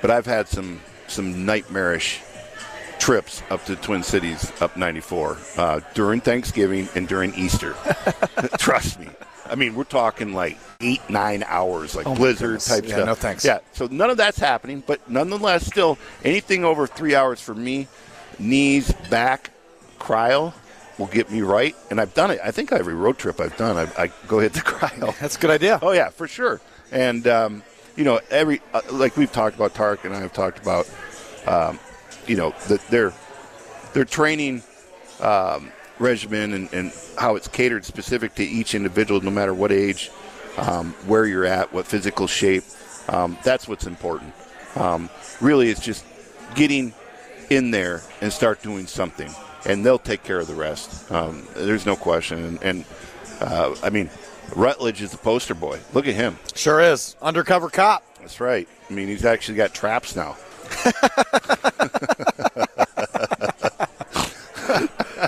[0.00, 2.20] but I've had some some nightmarish
[2.98, 7.74] trips up to Twin Cities up 94 uh, during Thanksgiving and during Easter.
[8.58, 9.08] Trust me.
[9.46, 13.06] I mean, we're talking like eight, nine hours, like Oh blizzard type Yeah, stuff.
[13.06, 13.44] no thanks.
[13.44, 17.88] Yeah, so none of that's happening, but nonetheless, still anything over three hours for me,
[18.38, 19.50] knees, back,
[19.98, 20.52] cryo
[20.98, 22.38] will get me right, and I've done it.
[22.44, 25.18] I think every road trip I've done, I, I go hit the cryo.
[25.18, 25.80] That's a good idea.
[25.82, 26.60] Oh yeah, for sure.
[26.92, 27.62] And um,
[27.96, 30.88] you know, every uh, like we've talked about, Tark and I have talked about,
[31.46, 31.78] um,
[32.26, 33.12] you know, that their
[33.92, 34.62] their training
[35.20, 40.10] um, regimen and, and how it's catered specific to each individual, no matter what age,
[40.56, 42.64] um, where you're at, what physical shape.
[43.08, 44.32] Um, that's what's important.
[44.76, 46.04] Um, really, it's just
[46.54, 46.94] getting
[47.50, 49.30] in there and start doing something,
[49.66, 51.10] and they'll take care of the rest.
[51.10, 52.44] Um, there's no question.
[52.44, 52.84] And, and
[53.40, 54.10] uh, I mean,
[54.54, 55.78] Rutledge is the poster boy.
[55.92, 56.38] Look at him.
[56.54, 57.16] Sure is.
[57.22, 58.04] Undercover cop.
[58.20, 58.68] That's right.
[58.88, 60.36] I mean, he's actually got traps now.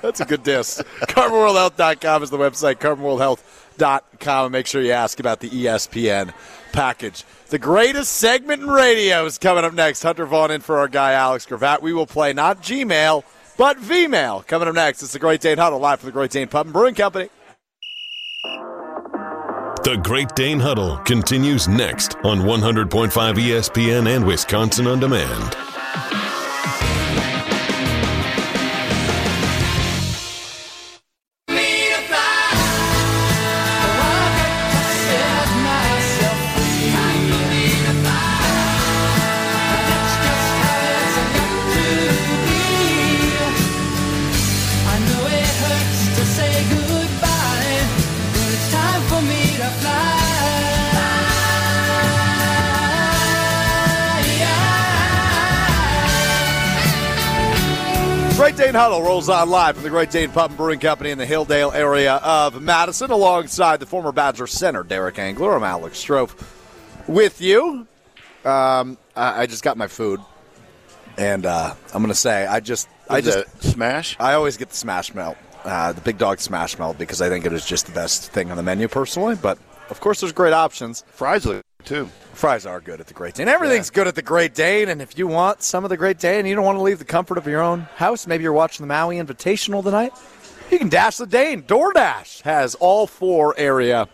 [0.03, 0.83] That's a good diss.
[1.03, 2.77] CarbonWorldHealth.com is the website.
[2.77, 4.45] CarbonWorldHealth.com.
[4.45, 6.33] And make sure you ask about the ESPN
[6.73, 7.25] package.
[7.49, 10.03] The greatest segment in radio is coming up next.
[10.03, 11.83] Hunter Vaughn in for our guy Alex Gravatt.
[11.83, 13.25] We will play not Gmail,
[13.57, 14.47] but Vmail.
[14.47, 15.03] Coming up next.
[15.03, 17.29] It's the Great Dane Huddle live from the Great Dane Pub and Brewing Company.
[19.85, 25.72] The Great Dane Huddle continues next on 100.5 ESPN and Wisconsin On Demand.
[58.73, 61.27] Dane Huddle rolls on live from the Great Dane Pub and Brewing Company in the
[61.27, 65.55] Hilldale area of Madison, alongside the former Badger center, Derek Engler.
[65.55, 66.33] I'm Alex Strouf
[67.07, 67.87] with you.
[68.47, 70.21] Um, I, I just got my food,
[71.19, 74.17] and uh, I'm going to say I just, I just smash.
[74.19, 77.45] I always get the smash melt, uh, the big dog smash melt, because I think
[77.45, 79.35] it is just the best thing on the menu personally.
[79.35, 79.59] But
[79.91, 81.05] of course, there's great options.
[81.09, 82.07] Fries look too.
[82.33, 83.49] Fries are good at the Great Dane.
[83.49, 86.41] Everything's good at the Great Dane, and if you want some of the Great Dane,
[86.41, 88.27] and you don't want to leave the comfort of your own house.
[88.27, 90.13] Maybe you're watching the Maui Invitational tonight.
[90.71, 91.63] You can dash the Dane.
[91.63, 94.09] DoorDash has all four area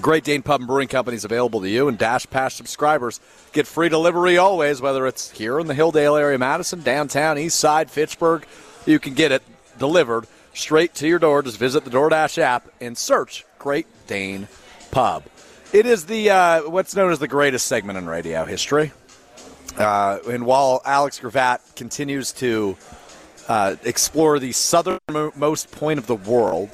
[0.00, 3.20] Great Dane Pub and Brewing Companies available to you, and Dash Pass subscribers
[3.52, 7.90] get free delivery always, whether it's here in the Hilldale area, Madison, downtown, East Side,
[7.90, 8.44] Fitchburg.
[8.86, 9.42] You can get it
[9.78, 11.42] delivered straight to your door.
[11.42, 14.48] Just visit the DoorDash app and search Great Dane
[14.90, 15.22] Pub.
[15.74, 18.92] It is the uh, what's known as the greatest segment in radio history.
[19.76, 22.76] Uh, and while Alex Gravatt continues to
[23.48, 26.70] uh, explore the southernmost point of the world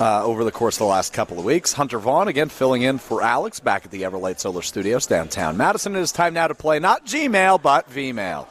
[0.00, 2.98] uh, over the course of the last couple of weeks, Hunter Vaughn again filling in
[2.98, 5.94] for Alex back at the Everlight Solar Studios downtown Madison.
[5.94, 8.48] It is time now to play not Gmail but Vmail.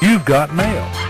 [0.00, 1.03] You've got mail.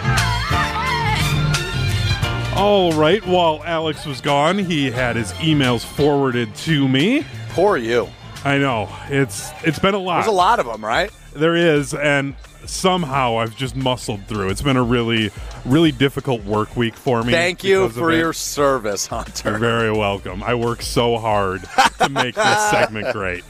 [2.56, 3.24] All right.
[3.26, 7.26] While Alex was gone, he had his emails forwarded to me.
[7.50, 8.08] Poor you.
[8.44, 10.18] I know it's it's been a lot.
[10.18, 11.10] There's a lot of them, right?
[11.34, 14.50] There is, and somehow I've just muscled through.
[14.50, 15.30] It's been a really,
[15.64, 17.32] really difficult work week for me.
[17.32, 19.50] Thank you for your service, Hunter.
[19.50, 20.42] You're very welcome.
[20.42, 21.64] I work so hard
[21.98, 23.42] to make this segment great.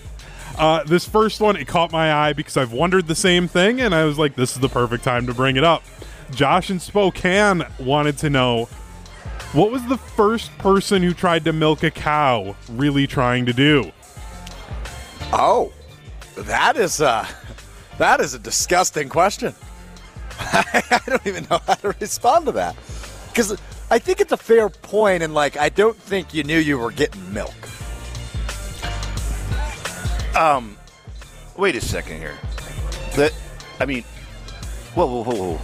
[0.56, 3.94] Uh, this first one, it caught my eye because I've wondered the same thing, and
[3.94, 5.82] I was like, this is the perfect time to bring it up.
[6.30, 8.68] Josh in Spokane wanted to know
[9.54, 13.92] what was the first person who tried to milk a cow really trying to do?
[15.32, 15.72] Oh,
[16.36, 17.26] that is a
[17.98, 19.54] that is a disgusting question.
[20.40, 22.76] I don't even know how to respond to that
[23.28, 23.56] because
[23.90, 26.90] I think it's a fair point, and like I don't think you knew you were
[26.90, 27.54] getting milk.
[30.36, 30.76] Um,
[31.56, 32.34] wait a second here.
[33.14, 33.32] That,
[33.78, 34.04] I mean,
[34.94, 35.58] whoa, whoa, whoa, whoa.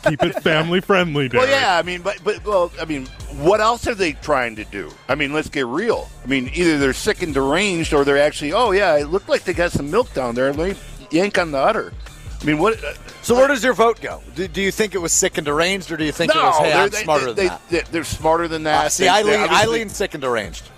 [0.10, 1.48] Keep it family friendly, Derek.
[1.48, 3.06] Well, yeah, I mean, but but well, I mean,
[3.38, 4.90] what else are they trying to do?
[5.08, 6.08] I mean, let's get real.
[6.24, 9.44] I mean, either they're sick and deranged, or they're actually, oh yeah, it looked like
[9.44, 10.52] they got some milk down there.
[10.52, 10.76] Let me
[11.10, 11.92] yank on the udder.
[12.40, 12.82] I mean, what?
[12.84, 12.92] uh,
[13.22, 14.22] So where does your vote go?
[14.34, 16.44] Do, do you think it was sick and deranged, or do you think no, it
[16.44, 17.68] was hey, they're, I'm they, smarter they, than that?
[17.70, 18.86] They, they're smarter than that.
[18.86, 20.68] Uh, see, They- I lean, I lean sick and deranged.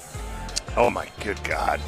[0.77, 1.81] Oh my good God,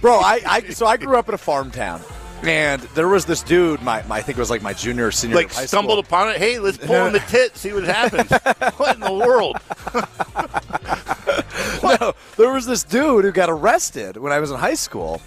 [0.00, 2.00] Bro, I, I so I grew up in a farm town,
[2.42, 3.82] and there was this dude.
[3.82, 5.36] My, my I think it was like my junior or senior.
[5.36, 6.18] like stumbled school.
[6.18, 6.38] upon it.
[6.38, 8.30] Hey, let's pull on the tit, see what happens.
[8.76, 9.56] what in the world?
[12.00, 15.20] No, there was this dude who got arrested when I was in high school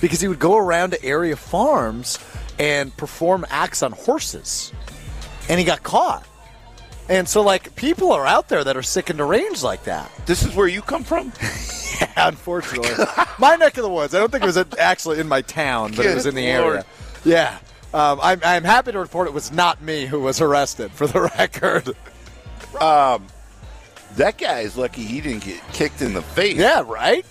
[0.00, 2.18] because he would go around to area farms
[2.58, 4.72] and perform acts on horses,
[5.48, 6.26] and he got caught.
[7.08, 10.10] And so, like, people are out there that are sick and deranged like that.
[10.26, 11.32] This is where you come from?
[12.16, 13.04] Yeah, unfortunately.
[13.38, 14.14] my neck of the woods.
[14.14, 16.66] I don't think it was actually in my town, but it was in the Lord.
[16.76, 16.84] area.
[17.24, 17.58] Yeah.
[17.94, 21.20] Um, I'm, I'm happy to report it was not me who was arrested, for the
[21.38, 21.94] record.
[24.16, 26.56] That guy is lucky he didn't get kicked in the face.
[26.56, 27.24] Yeah, right?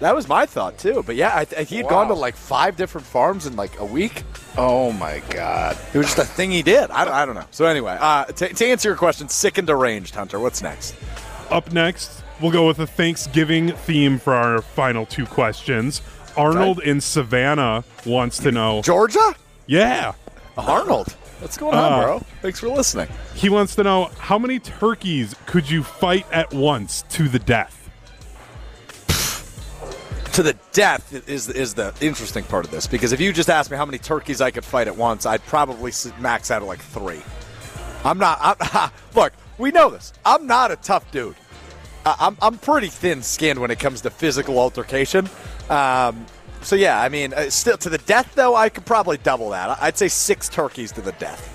[0.00, 1.02] That was my thought, too.
[1.06, 1.90] But yeah, I, I, he had Wow.
[1.90, 4.24] gone to like five different farms in like a week.
[4.58, 5.78] Oh my God.
[5.94, 6.90] It was just a thing he did.
[6.90, 7.46] I, don't- I don't know.
[7.50, 10.94] So, anyway, uh, to, to answer your question, sick and deranged, Hunter, what's next?
[11.50, 16.02] Up next, we'll go with a Thanksgiving theme for our final two questions.
[16.36, 18.82] Arnold in Savannah wants to know.
[18.82, 19.34] Georgia?
[19.66, 20.12] Yeah.
[20.58, 21.12] Arnold.
[21.40, 22.18] What's going on, Uh, bro?
[22.42, 23.08] Thanks for listening.
[23.34, 27.72] He wants to know how many turkeys could you fight at once to the death?
[30.32, 33.70] to the death is is the interesting part of this because if you just asked
[33.70, 36.68] me how many turkeys I could fight at once, I'd probably s- max out at
[36.68, 37.22] like three.
[38.04, 38.38] I'm not.
[38.42, 40.12] I'm, look, we know this.
[40.26, 41.36] I'm not a tough dude.
[42.18, 45.28] I'm I'm pretty thin skinned when it comes to physical altercation.
[45.68, 46.24] Um,
[46.62, 49.76] so yeah, I mean, uh, still to the death though, I could probably double that.
[49.80, 51.52] I'd say six turkeys to the death.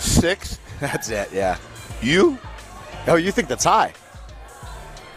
[0.00, 0.58] Six?
[0.80, 1.30] That's it.
[1.32, 1.58] Yeah.
[2.02, 2.38] You?
[3.06, 3.92] Oh, you think that's high?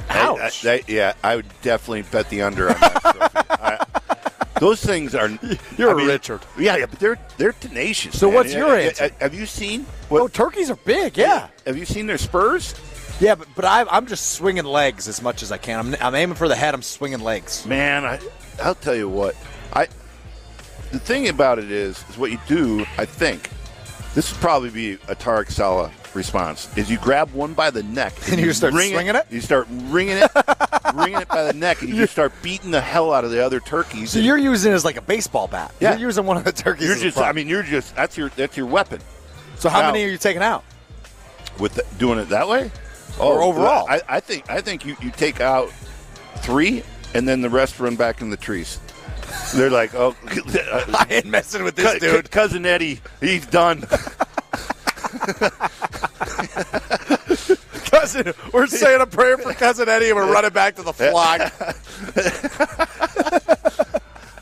[0.09, 0.39] Ouch.
[0.39, 3.88] I- I- that- yeah, I would definitely bet the under on that.
[4.59, 5.30] Those things are.
[5.78, 6.41] You're I a mean, Richard.
[6.57, 8.18] Yeah, yeah, but they're they're tenacious.
[8.20, 8.36] So man.
[8.36, 9.09] what's your Uh, answer?
[9.20, 9.86] Have you seen?
[10.09, 11.15] oh, turkeys are big.
[11.18, 11.49] Yeah.
[11.65, 12.74] Have you seen their spurs?
[13.20, 15.80] Yeah, but, but I, I'm just swinging legs as much as I can.
[15.80, 16.74] I'm, I'm aiming for the head.
[16.74, 17.65] I'm swinging legs.
[17.65, 18.20] Man, I,
[18.61, 19.36] I'll tell you what.
[19.74, 19.88] I.
[20.91, 22.86] The thing about it is, is what you do.
[22.97, 23.49] I think
[24.13, 26.76] this would probably be a Tarek Saleh response.
[26.78, 29.26] Is you grab one by the neck And you start wring swinging it?
[29.30, 30.32] You start wringing it,
[30.93, 33.43] wringing it by the neck, and you just start beating the hell out of the
[33.43, 34.11] other turkeys.
[34.11, 35.74] So and you're using it as like a baseball bat.
[35.80, 35.91] Yeah.
[35.97, 36.88] You're using one of the turkeys.
[36.88, 37.18] you're just.
[37.18, 37.95] I mean, you're just.
[37.95, 38.30] That's your.
[38.30, 39.01] That's your weapon.
[39.57, 40.63] so how now- many are you taking out?
[41.59, 42.72] with the, doing it that way?
[43.20, 43.86] Oh, Or overall?
[43.89, 45.72] I, I think I think you, you take out
[46.38, 48.80] three and then the rest run back in the trees.
[49.55, 52.26] They're like, oh, uh, I ain't messing with this dude.
[52.32, 53.82] cou- cousin Eddie, he's done.
[57.89, 61.41] cousin, we're saying a prayer for cousin Eddie, and we're running back to the flock.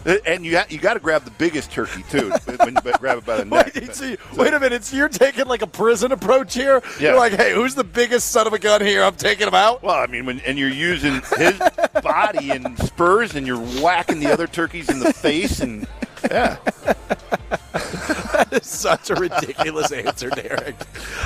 [0.06, 2.32] Uh, and you ha- you got to grab the biggest turkey too.
[2.58, 3.72] when you grab it by the neck.
[3.74, 4.84] wait, see, wait a minute.
[4.84, 6.82] So you're taking like a prison approach here.
[7.00, 7.10] Yeah.
[7.12, 9.04] You're like, hey, who's the biggest son of a gun here?
[9.04, 9.82] I'm taking him out.
[9.82, 11.60] Well, I mean, when and you're using his
[12.04, 15.88] body and spurs, and you're whacking the other turkeys in the face, and
[16.32, 16.58] yeah,
[17.74, 20.76] that is Such a ridiculous answer, Derek.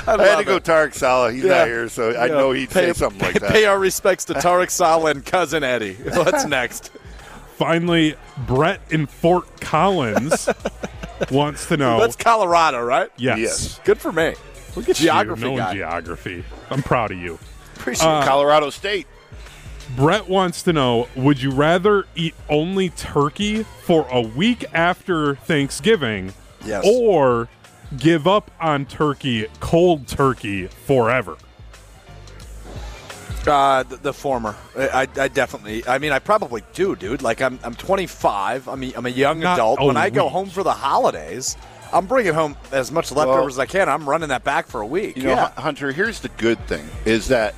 [0.06, 0.58] I, I had to go.
[0.60, 1.34] Tarek Saleh.
[1.34, 1.58] He's Yeah.
[1.58, 2.32] not here, so I Yeah.
[2.34, 3.50] know he'd Pay- say something like that.
[3.52, 5.94] Pay our respects to Tarek Saleh and cousin Eddie.
[6.14, 6.90] What's next?
[7.60, 8.14] Finally,
[8.46, 10.48] Brett in Fort Collins
[11.30, 12.00] wants to know.
[12.00, 13.10] That's Colorado, right?
[13.18, 13.38] yes.
[13.38, 13.80] Yes.
[13.84, 14.32] Good for me.
[14.76, 15.74] Look at You, geography knowing guy.
[15.74, 16.42] geography.
[16.70, 17.38] I'm proud of you.
[17.76, 19.06] Appreciate Uh, Colorado State.
[19.94, 26.32] Brett wants to know Would you rather eat only turkey for a week after Thanksgiving
[26.64, 26.82] Yes.
[26.88, 27.48] or
[27.98, 31.36] give up on turkey, cold turkey, forever?
[33.46, 34.54] Uh, the, the former.
[34.76, 35.86] I, I, I definitely.
[35.86, 37.22] I mean, I probably do, dude.
[37.22, 38.68] Like, I'm, I'm 25.
[38.68, 39.80] I'm a, I'm a young Not adult.
[39.80, 40.32] a When I go week.
[40.32, 41.56] home for the holidays,
[41.92, 43.88] I'm bringing home as much leftovers Well- as I can.
[43.88, 45.16] I'm running that back for a week.
[45.16, 45.48] You know, yeah.
[45.52, 47.54] Hun- Hunter, here's the good thing is that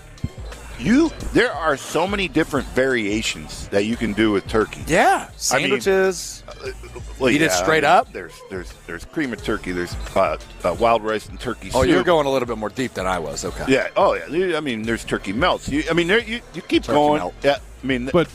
[0.78, 4.82] you there are so many different variations that you can do with turkey.
[4.86, 5.28] yeah.
[5.50, 6.42] I mean, Sandwiches.
[7.18, 8.12] Well, Eat it straight I mean, up?
[8.12, 9.72] There's there's there's cream of turkey.
[9.72, 11.70] There's uh, uh, wild rice and turkey.
[11.74, 11.90] oh, soup.
[11.90, 13.44] you're going a little bit more deep than I was.
[13.44, 13.64] Okay.
[13.68, 13.88] Yeah.
[13.96, 14.56] Oh yeah.
[14.56, 15.68] I mean, there's turkey melts.
[15.68, 17.18] You, I mean, there, you you keep Turkey going.
[17.18, 17.34] melt.
[17.42, 17.56] Yeah.
[17.82, 18.28] I mean, But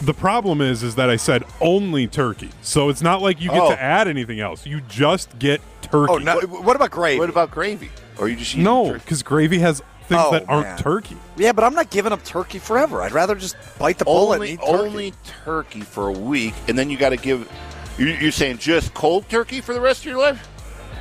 [0.00, 2.50] the problem is, is that I said only turkey.
[2.62, 3.70] So it's not like you get Oh.
[3.70, 4.66] to add anything else.
[4.66, 6.12] You just get turkey.
[6.12, 7.18] Oh, no, what about gravy?
[7.20, 7.90] what about gravy?
[8.18, 10.78] Or you just eat no, because gravy has things Oh, that aren't man.
[10.78, 11.16] turkey.
[11.36, 13.02] Yeah, but I'm not giving up turkey forever.
[13.02, 14.72] I'd rather just bite the bullet and only eat turkey.
[14.86, 15.12] only
[15.44, 17.50] turkey for a week, and then you got to give.
[17.98, 20.48] You're, you're saying just cold turkey for the rest of your life?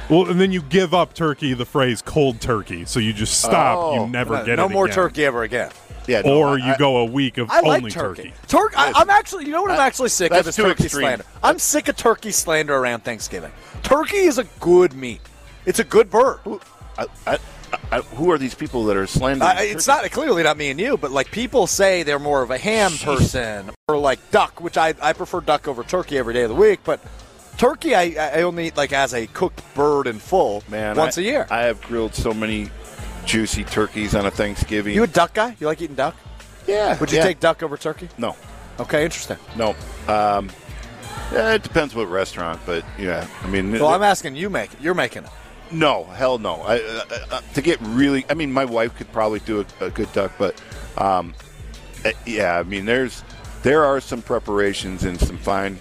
[0.09, 2.83] Well, and then you give up turkey, the phrase cold turkey.
[2.85, 3.77] So you just stop.
[3.77, 3.93] Oh.
[4.05, 4.95] you never No, get no it more again.
[4.95, 5.71] turkey ever again.
[6.07, 6.21] Yeah.
[6.21, 8.23] no, Or I- you go a week of I only like turkey.
[8.23, 8.33] turkey.
[8.47, 8.75] Turkey.
[8.75, 11.03] I, That's- I'm actually, you know what I'm actually sick of is turkey extreme.
[11.03, 11.25] slander.
[11.41, 13.51] I'm sick of turkey slander around Thanksgiving.
[13.83, 15.21] Turkey is a good meat.
[15.65, 16.39] It's a good bird.
[16.97, 17.37] I,
[17.91, 19.49] I, who are these people that are slandering?
[19.49, 22.49] Uh, it's not clearly not me and you, but like people say they're more of
[22.51, 26.43] a ham person or like duck, which I, I prefer duck over turkey every day
[26.43, 26.79] of the week.
[26.85, 27.01] But
[27.57, 31.21] turkey, I, I only eat like as a cooked bird in full Man, once I-
[31.21, 31.47] a year.
[31.51, 32.69] I have grilled so many
[33.25, 34.95] juicy turkeys on a Thanksgiving.
[34.95, 35.55] you a duck guy?
[35.59, 36.15] You like eating duck?
[36.67, 36.97] yeah.
[36.99, 37.23] Would you yeah.
[37.25, 38.07] take duck over turkey?
[38.17, 38.35] No,
[38.79, 39.37] Okay, interesting.
[39.57, 39.75] no.
[40.07, 40.49] Um,
[41.31, 44.81] yeah, it depends what restaurant, but yeah, I mean, Well, I'm asking you make it.
[44.81, 45.29] You're making it.
[45.71, 46.61] No, hell no.
[46.61, 49.89] I, uh, uh, to get really, I mean, my wife could probably do a, a
[49.89, 50.61] good duck, but
[50.97, 51.33] um,
[52.05, 53.23] uh, yeah, I mean, there's
[53.63, 55.79] there are some preparations and some fine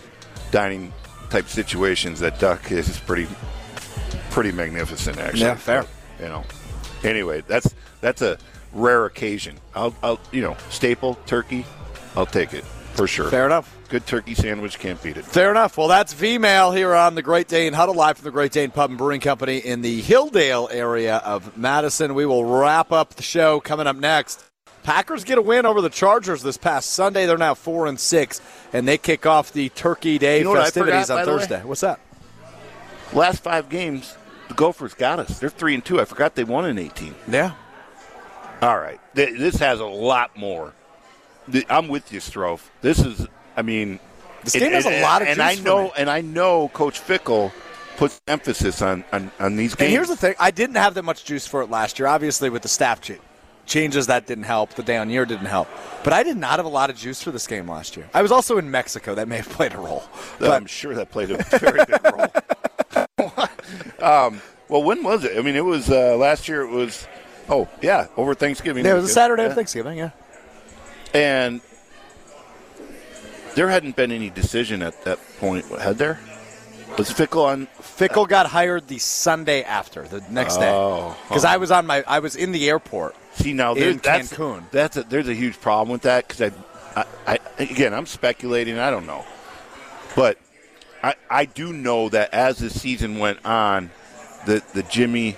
[0.51, 0.93] dining
[1.31, 3.27] type situations that duck is pretty
[4.31, 5.19] pretty magnificent.
[5.19, 5.87] Actually, Yeah, fair.
[6.21, 6.45] You know.
[7.03, 8.39] Anyway, that's that's a
[8.73, 9.57] rare occasion.
[9.75, 11.65] I'll, I'll you know, staple turkey.
[12.17, 12.65] I'll take it
[13.01, 13.31] for sure.
[13.31, 13.75] Fair enough.
[13.89, 15.25] Good turkey sandwich can't beat it.
[15.25, 15.79] Fair enough.
[15.79, 18.91] Well, that's V-Mail here on the Great Dane Huddle, live from the Great Dane Pub
[18.91, 22.15] and Brewing Company in the Hilldale area of Madison.
[22.15, 24.45] We will wrap up the show coming up next.
[24.83, 27.25] Packers get a win over the Chargers this past Sunday.
[27.25, 28.41] They're now four and six,
[28.73, 31.39] and they kick off the Turkey Day You know festivities forgot, on by the way?
[31.39, 31.63] Thursday.
[31.65, 32.01] What's that?
[33.13, 34.15] Last five games,
[34.49, 35.39] the Gophers got us.
[35.39, 36.01] They're three and two.
[36.01, 37.15] I forgot they won in eighteen.
[37.29, 37.53] Yeah.
[38.63, 39.01] All right.
[39.15, 40.75] This has a lot more.
[41.69, 42.61] I'm with you, Strouf.
[42.81, 43.27] This is,
[43.57, 43.99] I mean,
[44.45, 47.53] This game has a lot of and juice I know, and I know, Coach Fickell
[47.97, 49.87] puts emphasis on on, on these games.
[49.87, 52.09] And here's the thing: I didn't have that much juice for it last year.
[52.09, 53.15] Obviously, with the staff cha-
[53.67, 54.71] changes, that didn't help.
[54.75, 55.69] The down year didn't help.
[56.03, 58.09] But I did not have a lot of juice for this game last year.
[58.15, 59.15] I was also in Mexico.
[59.15, 60.03] That may have played a role.
[60.39, 62.27] But I'm sure that played a very big role.
[64.01, 65.37] um, well, when was it?
[65.37, 66.63] I mean, it was uh, last year.
[66.63, 67.07] It was,
[67.49, 68.85] oh yeah, over Thanksgiving.
[68.85, 69.09] yeah, it was a.
[69.13, 69.49] Saturday Yeah.
[69.51, 69.99] of Thanksgiving.
[69.99, 70.11] Yeah.
[71.15, 71.61] And
[73.55, 76.21] there hadn't been any decision at that point, What had there?
[76.99, 77.69] Was Fickell on?
[77.81, 82.03] Fickell got hired the Sunday after the next day Oh, because I was on my
[82.07, 83.15] I was in the airport.
[83.35, 84.65] See now, in that's Cancun.
[84.71, 86.53] that's a, there's a huge problem with that because
[86.97, 88.79] I, I, I, again, I'm speculating.
[88.79, 89.25] I don't know,
[90.17, 90.37] but
[91.03, 93.91] I, I do know that as the season went on,
[94.47, 95.37] the the Jimmy,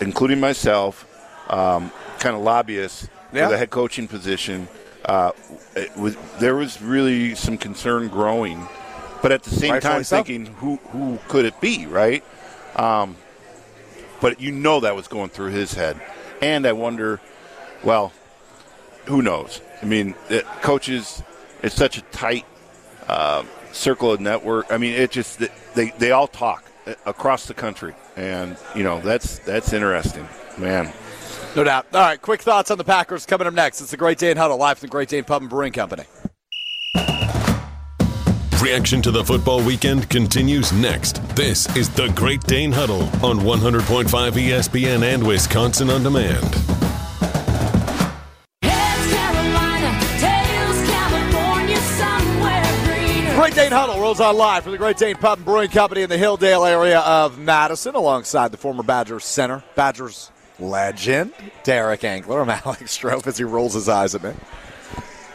[0.00, 1.06] including myself,
[1.50, 1.90] um,
[2.20, 3.46] kind of lobbyists Yeah.
[3.46, 4.68] for the head coaching position.
[5.04, 5.32] Uh,
[5.76, 8.66] it was there was really some concern growing,
[9.22, 10.16] but at the same time so.
[10.16, 12.24] thinking who who could it be, right?
[12.76, 13.16] Um,
[14.20, 16.00] but you know that was going through his head,
[16.40, 17.20] and I wonder,
[17.82, 18.12] well,
[19.04, 19.60] who knows?
[19.82, 21.22] I mean, it, coaches,
[21.62, 22.46] it's such a tight
[23.06, 24.72] uh, circle of network.
[24.72, 25.40] I mean, it just
[25.74, 30.26] they they all talk uh, across the country, and you know that's that's interesting,
[30.56, 30.90] man.
[31.56, 31.86] No doubt.
[31.92, 33.80] All right, quick thoughts on the Packers coming up next.
[33.80, 36.04] It's the Great Dane Huddle live from the Great Dane Pub and Brewing Company.
[38.60, 41.16] Reaction to the football weekend continues next.
[41.36, 46.42] This is the Great Dane Huddle on 100.5 ESPN and Wisconsin On Demand.
[48.62, 53.34] Heads Carolina, tails California, somewhere greener.
[53.36, 56.08] Great Dane Huddle rolls on live from the Great Dane Pub and Brewing Company in
[56.08, 61.32] the Hilldale area of Madison, alongside the former Badgers center, Badgers legend,
[61.62, 62.40] Derek Engler.
[62.40, 64.32] I'm Alex Strouf as he rolls his eyes at me.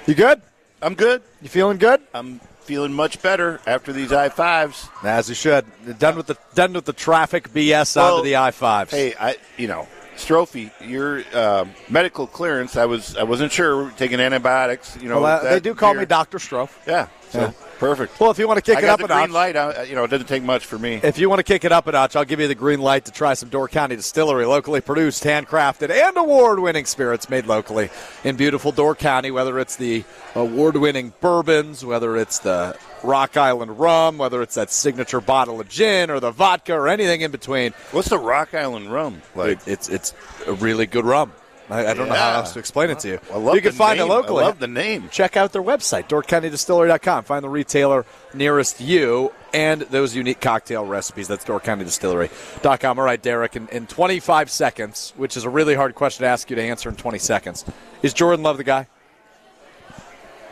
[0.05, 0.41] You good?
[0.81, 1.21] I'm good.
[1.41, 2.01] You feeling good?
[2.13, 4.87] I'm feeling much better after these I fives.
[5.03, 5.65] As you should.
[5.99, 8.91] Done with the done with the traffic BS Well, onto the I fives.
[8.91, 12.77] Hey, I you know, Strophy, your uh, medical clearance.
[12.77, 13.91] I was I wasn't sure.
[13.97, 14.97] Taking antibiotics.
[15.01, 16.71] You know, well, uh, they do call me Doctor Strouf.
[16.87, 17.07] Yeah.
[17.29, 17.51] So Yeah.
[17.79, 18.19] Perfect.
[18.19, 19.55] Well, if you want to kick I it up a green notch, light.
[19.55, 20.99] I, you know, it doesn't take much for me.
[21.01, 23.05] if you want to kick it up a notch, I'll give you the green light
[23.05, 27.89] to try some Door County Distillery, locally produced, handcrafted, and award-winning spirits made locally
[28.23, 29.31] in beautiful Door County.
[29.31, 30.03] Whether it's the
[30.35, 36.09] award-winning bourbons, whether it's the Rock Island rum, whether it's that signature bottle of gin
[36.09, 39.59] or the vodka or anything in between, What's the Rock Island rum like?
[39.59, 40.13] it, it's it's
[40.47, 41.31] a really good rum.
[41.69, 43.19] I, I don't know how else to explain it to you.
[43.31, 44.07] I love you can find name.
[44.07, 44.43] it locally.
[44.43, 45.09] I love the name.
[45.11, 47.25] check out their website, DoorCountyDistillery.com.
[47.25, 51.27] Find the retailer nearest you and those unique cocktail recipes.
[51.27, 52.99] That's DoorCountyDistillery.com.
[52.99, 56.49] All right, Derek, in, in 25 seconds, which is a really hard question to ask
[56.49, 57.65] you to answer in 20 seconds,
[58.01, 58.87] is Jordan Love the guy?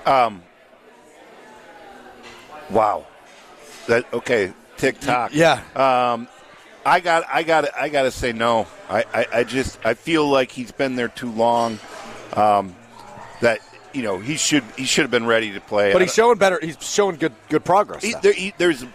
[0.06, 0.44] Um.
[2.70, 3.08] Wow.
[3.88, 4.54] That okay.
[4.78, 5.34] TikTok.
[5.34, 5.62] Yeah.
[5.76, 6.28] Um,
[6.88, 7.26] I got.
[7.28, 7.78] I got.
[7.78, 8.66] I got to say no.
[8.90, 9.28] I, I.
[9.34, 9.78] I just.
[9.86, 11.80] I feel like he's been there too long.
[12.34, 12.76] Um,
[13.42, 13.60] that
[13.94, 14.64] you know he should.
[14.78, 15.92] He should have been ready to play.
[15.92, 16.60] But he's showing better.
[16.62, 18.04] He's showing good good progress.
[18.04, 18.86] He, there, he, there's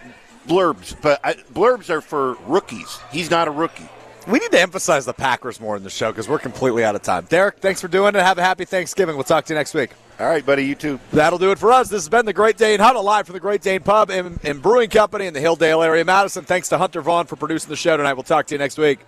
[0.47, 2.99] blurbs, but I, blurbs are for rookies.
[3.11, 3.87] He's not a rookie.
[4.27, 7.01] We need to emphasize the Packers more in the show because we're completely out of
[7.01, 7.25] time.
[7.29, 8.23] Derek, thanks for doing it.
[8.23, 9.15] Have a happy Thanksgiving.
[9.15, 9.91] We'll talk to you next week.
[10.19, 10.65] All right, buddy.
[10.65, 10.99] You too.
[11.11, 11.89] That'll do it for us.
[11.89, 14.61] This has been the Great Dane Huddle live from the Great Dane Pub and, and
[14.61, 16.45] Brewing Company in the Hilldale area, Madison.
[16.45, 18.13] Thanks to Hunter Vaughn for producing the show tonight.
[18.13, 18.99] We'll talk to you next week.